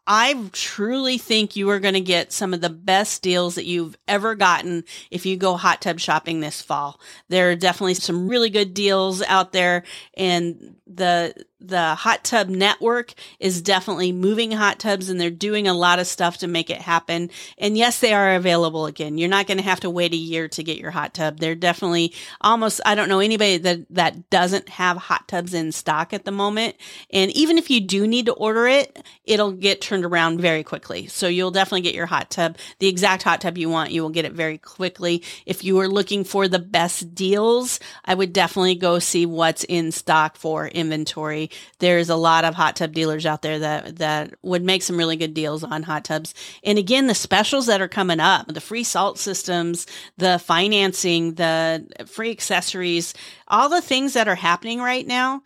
I 0.07 0.49
truly 0.51 1.17
think 1.17 1.55
you 1.55 1.69
are 1.69 1.79
going 1.79 1.93
to 1.93 2.01
get 2.01 2.31
some 2.33 2.53
of 2.53 2.61
the 2.61 2.69
best 2.69 3.21
deals 3.21 3.55
that 3.55 3.65
you've 3.65 3.97
ever 4.07 4.35
gotten 4.35 4.83
if 5.11 5.25
you 5.25 5.37
go 5.37 5.55
hot 5.55 5.81
tub 5.81 5.99
shopping 5.99 6.39
this 6.39 6.61
fall. 6.61 6.99
There 7.29 7.51
are 7.51 7.55
definitely 7.55 7.93
some 7.93 8.27
really 8.27 8.49
good 8.49 8.73
deals 8.73 9.21
out 9.21 9.51
there 9.51 9.83
and 10.15 10.75
the 10.87 11.33
the 11.61 11.95
hot 11.95 12.23
tub 12.23 12.49
network 12.49 13.13
is 13.39 13.61
definitely 13.61 14.11
moving 14.11 14.51
hot 14.51 14.79
tubs 14.79 15.09
and 15.09 15.21
they're 15.21 15.29
doing 15.29 15.67
a 15.67 15.73
lot 15.73 15.99
of 15.99 16.07
stuff 16.07 16.39
to 16.39 16.47
make 16.47 16.69
it 16.69 16.81
happen. 16.81 17.29
And 17.57 17.77
yes, 17.77 17.99
they 17.99 18.13
are 18.13 18.33
available 18.33 18.87
again. 18.87 19.17
You're 19.17 19.29
not 19.29 19.47
going 19.47 19.57
to 19.57 19.63
have 19.63 19.81
to 19.81 19.89
wait 19.89 20.13
a 20.13 20.17
year 20.17 20.47
to 20.49 20.63
get 20.63 20.79
your 20.79 20.91
hot 20.91 21.13
tub. 21.13 21.39
They're 21.39 21.55
definitely 21.55 22.13
almost, 22.41 22.81
I 22.85 22.95
don't 22.95 23.09
know 23.09 23.19
anybody 23.19 23.57
that, 23.57 23.85
that 23.91 24.29
doesn't 24.29 24.69
have 24.69 24.97
hot 24.97 25.27
tubs 25.27 25.53
in 25.53 25.71
stock 25.71 26.13
at 26.13 26.25
the 26.25 26.31
moment. 26.31 26.75
And 27.11 27.31
even 27.31 27.57
if 27.57 27.69
you 27.69 27.79
do 27.79 28.07
need 28.07 28.25
to 28.25 28.33
order 28.33 28.67
it, 28.67 29.05
it'll 29.25 29.51
get 29.51 29.81
turned 29.81 30.05
around 30.05 30.41
very 30.41 30.63
quickly. 30.63 31.07
So 31.07 31.27
you'll 31.27 31.51
definitely 31.51 31.81
get 31.81 31.95
your 31.95 32.07
hot 32.07 32.31
tub, 32.31 32.57
the 32.79 32.87
exact 32.87 33.23
hot 33.23 33.41
tub 33.41 33.57
you 33.57 33.69
want. 33.69 33.91
You 33.91 34.01
will 34.01 34.09
get 34.09 34.25
it 34.25 34.33
very 34.33 34.57
quickly. 34.57 35.23
If 35.45 35.63
you 35.63 35.79
are 35.79 35.87
looking 35.87 36.23
for 36.23 36.47
the 36.47 36.59
best 36.59 37.13
deals, 37.13 37.79
I 38.03 38.15
would 38.15 38.33
definitely 38.33 38.75
go 38.75 38.97
see 38.97 39.27
what's 39.27 39.63
in 39.65 39.91
stock 39.91 40.37
for 40.37 40.67
inventory 40.67 41.50
there's 41.79 42.09
a 42.09 42.15
lot 42.15 42.45
of 42.45 42.55
hot 42.55 42.75
tub 42.75 42.93
dealers 42.93 43.25
out 43.25 43.41
there 43.41 43.59
that 43.59 43.97
that 43.97 44.33
would 44.41 44.63
make 44.63 44.83
some 44.83 44.97
really 44.97 45.15
good 45.15 45.33
deals 45.33 45.63
on 45.63 45.83
hot 45.83 46.05
tubs. 46.05 46.33
And 46.63 46.77
again, 46.77 47.07
the 47.07 47.15
specials 47.15 47.67
that 47.67 47.81
are 47.81 47.87
coming 47.87 48.19
up, 48.19 48.47
the 48.47 48.61
free 48.61 48.83
salt 48.83 49.17
systems, 49.17 49.87
the 50.17 50.39
financing, 50.39 51.35
the 51.35 51.87
free 52.07 52.31
accessories, 52.31 53.13
all 53.47 53.69
the 53.69 53.81
things 53.81 54.13
that 54.13 54.27
are 54.27 54.35
happening 54.35 54.79
right 54.79 55.05
now, 55.05 55.41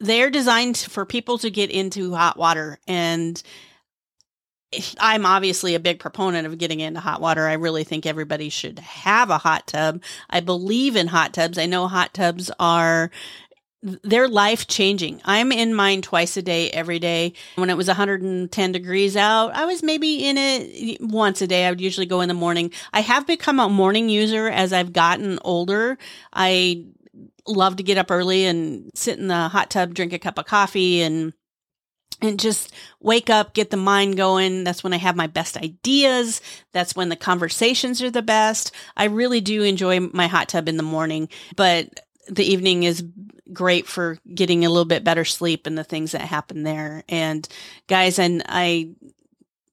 they're 0.00 0.30
designed 0.30 0.76
for 0.76 1.06
people 1.06 1.38
to 1.38 1.50
get 1.50 1.70
into 1.70 2.14
hot 2.14 2.36
water 2.36 2.78
and 2.86 3.42
I'm 4.98 5.26
obviously 5.26 5.74
a 5.74 5.80
big 5.80 5.98
proponent 5.98 6.46
of 6.46 6.58
getting 6.58 6.80
into 6.80 7.00
hot 7.00 7.20
water. 7.20 7.46
I 7.46 7.54
really 7.54 7.84
think 7.84 8.06
everybody 8.06 8.48
should 8.48 8.78
have 8.78 9.30
a 9.30 9.38
hot 9.38 9.66
tub. 9.66 10.02
I 10.30 10.40
believe 10.40 10.96
in 10.96 11.06
hot 11.06 11.32
tubs. 11.32 11.58
I 11.58 11.66
know 11.66 11.86
hot 11.86 12.14
tubs 12.14 12.50
are 12.58 13.10
they're 13.84 14.28
life 14.28 14.66
changing. 14.66 15.20
I'm 15.24 15.52
in 15.52 15.74
mine 15.74 16.00
twice 16.00 16.36
a 16.38 16.42
day, 16.42 16.70
every 16.70 16.98
day. 16.98 17.34
When 17.56 17.68
it 17.68 17.76
was 17.76 17.86
110 17.86 18.72
degrees 18.72 19.14
out, 19.14 19.54
I 19.54 19.66
was 19.66 19.82
maybe 19.82 20.26
in 20.26 20.38
it 20.38 21.02
once 21.02 21.42
a 21.42 21.46
day. 21.46 21.66
I 21.66 21.70
would 21.70 21.82
usually 21.82 22.06
go 22.06 22.22
in 22.22 22.28
the 22.28 22.34
morning. 22.34 22.72
I 22.94 23.00
have 23.00 23.26
become 23.26 23.60
a 23.60 23.68
morning 23.68 24.08
user 24.08 24.48
as 24.48 24.72
I've 24.72 24.94
gotten 24.94 25.38
older. 25.44 25.98
I 26.32 26.86
love 27.46 27.76
to 27.76 27.82
get 27.82 27.98
up 27.98 28.10
early 28.10 28.46
and 28.46 28.90
sit 28.94 29.18
in 29.18 29.28
the 29.28 29.48
hot 29.48 29.70
tub, 29.70 29.92
drink 29.92 30.14
a 30.14 30.18
cup 30.18 30.38
of 30.38 30.46
coffee 30.46 31.02
and 31.02 31.34
and 32.22 32.40
just 32.40 32.72
wake 33.00 33.28
up, 33.28 33.52
get 33.52 33.70
the 33.70 33.76
mind 33.76 34.16
going. 34.16 34.64
That's 34.64 34.82
when 34.82 34.94
I 34.94 34.98
have 34.98 35.16
my 35.16 35.26
best 35.26 35.58
ideas. 35.58 36.40
That's 36.72 36.96
when 36.96 37.10
the 37.10 37.16
conversations 37.16 38.00
are 38.00 38.10
the 38.10 38.22
best. 38.22 38.72
I 38.96 39.04
really 39.06 39.42
do 39.42 39.62
enjoy 39.62 40.00
my 40.00 40.26
hot 40.26 40.48
tub 40.48 40.68
in 40.68 40.78
the 40.78 40.82
morning, 40.82 41.28
but 41.54 42.00
the 42.28 42.44
evening 42.44 42.84
is 42.84 43.04
great 43.52 43.86
for 43.86 44.18
getting 44.34 44.64
a 44.64 44.70
little 44.70 44.84
bit 44.84 45.04
better 45.04 45.24
sleep 45.24 45.66
and 45.66 45.76
the 45.76 45.84
things 45.84 46.12
that 46.12 46.22
happen 46.22 46.62
there. 46.62 47.04
And 47.08 47.46
guys, 47.86 48.18
and 48.18 48.42
I, 48.48 48.90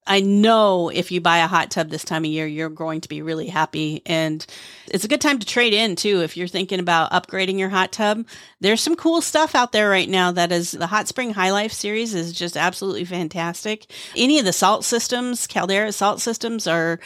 I 0.06 0.20
know 0.20 0.90
if 0.90 1.12
you 1.12 1.22
buy 1.22 1.38
a 1.38 1.48
hot 1.48 1.72
tub 1.72 1.90
this 1.90 2.04
time 2.04 2.26
of 2.26 2.32
year, 2.32 2.48
you're 2.48 2.70
going 2.70 3.02
to 3.02 3.10
be 3.10 3.22
really 3.22 3.48
happy. 3.48 4.02
And 4.06 4.46
it's 4.88 5.06
a 5.06 5.08
good 5.08 5.22
time 5.22 5.40
to 5.40 5.46
trade 5.46 5.74
in 5.74 5.96
too. 5.96 6.22
If 6.22 6.36
you're 6.36 6.48
thinking 6.48 6.80
about 6.80 7.12
upgrading 7.12 7.60
your 7.60 7.70
hot 7.70 7.92
tub, 7.92 8.26
there's 8.60 8.82
some 8.82 8.96
cool 8.96 9.22
stuff 9.22 9.54
out 9.56 9.72
there 9.72 9.90
right 9.90 10.10
now 10.10 10.32
that 10.32 10.52
is 10.52 10.72
the 10.72 10.88
Hot 10.88 11.08
Spring 11.08 11.34
High 11.34 11.52
Life 11.52 11.72
series 11.72 12.14
is 12.14 12.34
just 12.34 12.58
absolutely 12.58 13.06
fantastic. 13.06 13.86
Any 14.16 14.40
of 14.40 14.46
the 14.46 14.54
salt 14.54 14.84
systems, 14.84 15.48
Caldera 15.48 15.92
salt 15.92 16.20
systems 16.20 16.68
are 16.68 17.00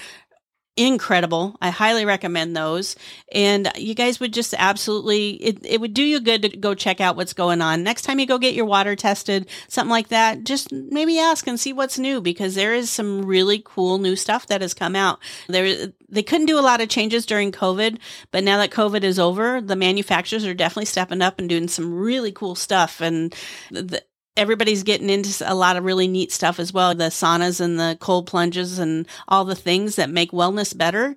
incredible. 0.78 1.56
I 1.62 1.70
highly 1.70 2.06
recommend 2.06 2.56
those. 2.56 2.96
And 3.32 3.72
you 3.78 3.96
guys 3.96 4.20
would 4.20 4.34
just 4.34 4.54
absolutely, 4.58 5.32
it, 5.32 5.66
it 5.66 5.82
would 5.82 5.94
do 5.94 6.04
you 6.04 6.20
good 6.20 6.42
to 6.42 6.50
go 6.50 6.74
check 6.76 7.00
out 7.00 7.16
what's 7.16 7.34
going 7.34 7.62
on. 7.62 7.84
Next 7.84 8.02
time 8.02 8.20
you 8.20 8.26
go 8.26 8.38
get 8.38 8.56
your 8.56 8.66
water 8.66 8.96
tested, 8.96 9.48
something 9.70 9.90
like 9.90 10.10
that, 10.10 10.44
just 10.44 10.72
maybe 10.72 11.18
ask 11.18 11.48
and 11.48 11.60
see 11.60 11.72
what's 11.72 11.98
new 11.98 12.20
because 12.20 12.56
there 12.56 12.74
is 12.74 12.90
some 12.90 13.26
really 13.26 13.62
cool 13.64 14.00
new 14.00 14.16
stuff 14.16 14.48
that 14.48 14.62
has 14.62 14.74
come 14.74 14.96
out. 14.96 15.20
There, 15.48 15.94
they 16.10 16.24
couldn't 16.24 16.48
do 16.48 16.60
a 16.60 16.62
lot 16.62 16.82
of 16.82 16.90
changes 16.90 17.26
during 17.26 17.52
COVID, 17.52 17.98
but 18.32 18.44
now 18.44 18.58
that 18.58 18.72
COVID 18.72 19.04
is 19.04 19.18
over, 19.18 19.62
the 19.62 19.76
manufacturers 19.76 20.46
are 20.46 20.54
definitely 20.54 20.86
stepping 20.86 21.22
up 21.22 21.40
and 21.40 21.48
doing 21.48 21.68
some 21.68 21.94
really 21.94 22.32
cool 22.32 22.56
stuff. 22.56 23.00
And 23.00 23.34
the, 23.72 24.04
everybody's 24.38 24.84
getting 24.84 25.10
into 25.10 25.52
a 25.52 25.56
lot 25.56 25.78
of 25.78 25.84
really 25.84 26.08
neat 26.08 26.32
stuff 26.32 26.60
as 26.60 26.74
well. 26.74 26.94
The 26.94 27.06
saunas 27.06 27.62
and 27.62 27.80
the 27.80 27.98
cold 28.00 28.28
plunges 28.28 28.80
and 28.80 29.08
all 29.28 29.46
the 29.46 29.56
things 29.56 29.96
that 29.96 30.10
make 30.10 30.32
wellness 30.32 30.78
better. 30.78 31.16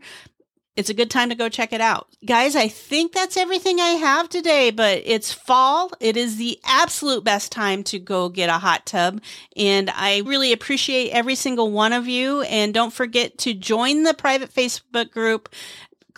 It's 0.77 0.91
a 0.91 0.95
good 0.95 1.11
time 1.11 1.29
to 1.31 1.35
go 1.35 1.49
check 1.49 1.73
it 1.73 1.81
out. 1.81 2.07
Guys, 2.25 2.55
I 2.55 2.69
think 2.69 3.13
that's 3.13 3.37
everything 3.37 3.81
I 3.81 3.95
have 3.95 4.29
today, 4.29 4.71
but 4.71 5.03
it's 5.05 5.33
fall. 5.33 5.91
It 5.99 6.17
is 6.17 6.37
the 6.37 6.61
absolute 6.65 7.25
best 7.25 7.51
time 7.51 7.83
to 7.85 7.99
go 7.99 8.29
get 8.29 8.49
a 8.49 8.61
hot 8.61 8.87
tub. 8.87 9.21
And 9.57 9.91
I 9.91 10.23
really 10.25 10.53
appreciate 10.53 11.11
every 11.11 11.35
single 11.35 11.73
one 11.73 11.93
of 11.93 12.07
you. 12.07 12.43
And 12.43 12.73
don't 12.73 12.93
forget 12.93 13.39
to 13.39 13.55
join 13.55 14.05
the 14.05 14.15
private 14.15 14.55
Facebook 14.55 15.11
group 15.11 15.49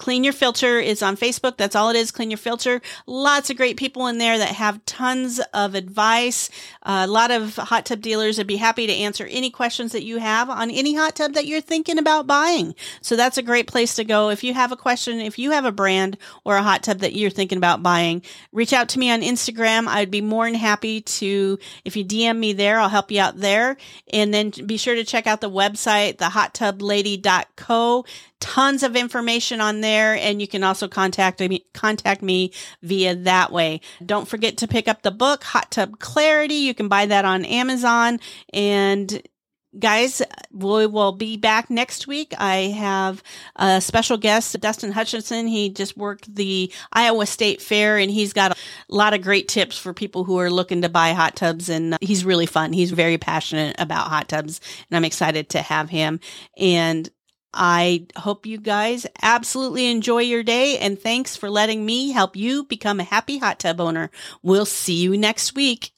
Clean 0.00 0.24
Your 0.24 0.32
Filter 0.32 0.80
is 0.80 1.02
on 1.02 1.14
Facebook. 1.14 1.58
That's 1.58 1.76
all 1.76 1.90
it 1.90 1.96
is. 1.96 2.10
Clean 2.10 2.30
Your 2.30 2.38
Filter. 2.38 2.80
Lots 3.06 3.50
of 3.50 3.58
great 3.58 3.76
people 3.76 4.06
in 4.06 4.16
there 4.16 4.38
that 4.38 4.48
have 4.48 4.82
tons 4.86 5.42
of 5.52 5.74
advice. 5.74 6.48
A 6.84 7.06
lot 7.06 7.30
of 7.30 7.56
hot 7.56 7.84
tub 7.84 8.00
dealers 8.00 8.38
would 8.38 8.46
be 8.46 8.56
happy 8.56 8.86
to 8.86 8.94
answer 8.94 9.26
any 9.26 9.50
questions 9.50 9.92
that 9.92 10.02
you 10.02 10.16
have 10.16 10.48
on 10.48 10.70
any 10.70 10.94
hot 10.94 11.16
tub 11.16 11.34
that 11.34 11.46
you're 11.46 11.60
thinking 11.60 11.98
about 11.98 12.26
buying. 12.26 12.74
So 13.02 13.14
that's 13.14 13.36
a 13.36 13.42
great 13.42 13.66
place 13.66 13.94
to 13.96 14.04
go. 14.04 14.30
If 14.30 14.42
you 14.42 14.54
have 14.54 14.72
a 14.72 14.76
question, 14.76 15.20
if 15.20 15.38
you 15.38 15.50
have 15.50 15.66
a 15.66 15.72
brand 15.72 16.16
or 16.44 16.56
a 16.56 16.62
hot 16.62 16.82
tub 16.82 17.00
that 17.00 17.12
you're 17.12 17.28
thinking 17.28 17.58
about 17.58 17.82
buying, 17.82 18.22
reach 18.52 18.72
out 18.72 18.88
to 18.90 18.98
me 18.98 19.10
on 19.10 19.20
Instagram. 19.20 19.86
I'd 19.86 20.10
be 20.10 20.22
more 20.22 20.46
than 20.46 20.54
happy 20.54 21.02
to, 21.02 21.58
if 21.84 21.94
you 21.94 22.06
DM 22.06 22.38
me 22.38 22.54
there, 22.54 22.80
I'll 22.80 22.88
help 22.88 23.10
you 23.10 23.20
out 23.20 23.36
there. 23.36 23.76
And 24.14 24.32
then 24.32 24.50
be 24.64 24.78
sure 24.78 24.94
to 24.94 25.04
check 25.04 25.26
out 25.26 25.42
the 25.42 25.50
website, 25.50 26.16
thehottublady.co 26.16 28.06
tons 28.40 28.82
of 28.82 28.96
information 28.96 29.60
on 29.60 29.80
there 29.80 30.16
and 30.16 30.40
you 30.40 30.48
can 30.48 30.64
also 30.64 30.88
contact 30.88 31.40
me 31.40 31.64
contact 31.72 32.22
me 32.22 32.52
via 32.82 33.14
that 33.14 33.52
way. 33.52 33.80
Don't 34.04 34.26
forget 34.26 34.56
to 34.58 34.68
pick 34.68 34.88
up 34.88 35.02
the 35.02 35.10
book 35.10 35.44
hot 35.44 35.70
tub 35.70 35.98
clarity. 35.98 36.54
You 36.54 36.74
can 36.74 36.88
buy 36.88 37.06
that 37.06 37.24
on 37.24 37.44
amazon. 37.44 38.18
And 38.52 39.22
guys 39.78 40.20
we 40.50 40.86
will 40.86 41.12
be 41.12 41.36
back 41.36 41.70
next 41.70 42.06
week. 42.06 42.34
I 42.38 42.74
have 42.76 43.22
a 43.56 43.80
special 43.80 44.16
guest 44.16 44.58
dustin 44.58 44.92
hutchinson. 44.92 45.46
He 45.46 45.68
just 45.68 45.96
worked 45.96 46.34
the 46.34 46.72
iowa 46.92 47.26
state 47.26 47.62
fair 47.62 47.98
and 47.98 48.10
he's 48.10 48.32
got 48.32 48.52
a 48.52 48.56
lot 48.88 49.14
of 49.14 49.22
great 49.22 49.48
tips 49.48 49.78
for 49.78 49.94
people 49.94 50.24
who 50.24 50.38
are 50.38 50.50
looking 50.50 50.82
to 50.82 50.88
buy 50.88 51.12
hot 51.12 51.36
tubs. 51.36 51.68
And 51.68 51.94
uh, 51.94 51.98
he's 52.00 52.24
really 52.24 52.46
fun. 52.46 52.72
He's 52.72 52.90
very 52.90 53.18
passionate 53.18 53.76
about 53.78 54.08
hot 54.08 54.28
tubs 54.28 54.60
and 54.90 54.96
i'm 54.96 55.04
excited 55.04 55.50
to 55.50 55.62
have 55.62 55.90
him. 55.90 56.20
And 56.56 57.08
I 57.52 58.06
hope 58.16 58.46
you 58.46 58.58
guys 58.58 59.06
absolutely 59.22 59.90
enjoy 59.90 60.22
your 60.22 60.42
day 60.42 60.78
and 60.78 61.00
thanks 61.00 61.36
for 61.36 61.50
letting 61.50 61.84
me 61.84 62.10
help 62.12 62.36
you 62.36 62.64
become 62.64 63.00
a 63.00 63.04
happy 63.04 63.38
hot 63.38 63.58
tub 63.58 63.80
owner. 63.80 64.10
We'll 64.42 64.66
see 64.66 64.94
you 64.94 65.16
next 65.18 65.54
week. 65.54 65.92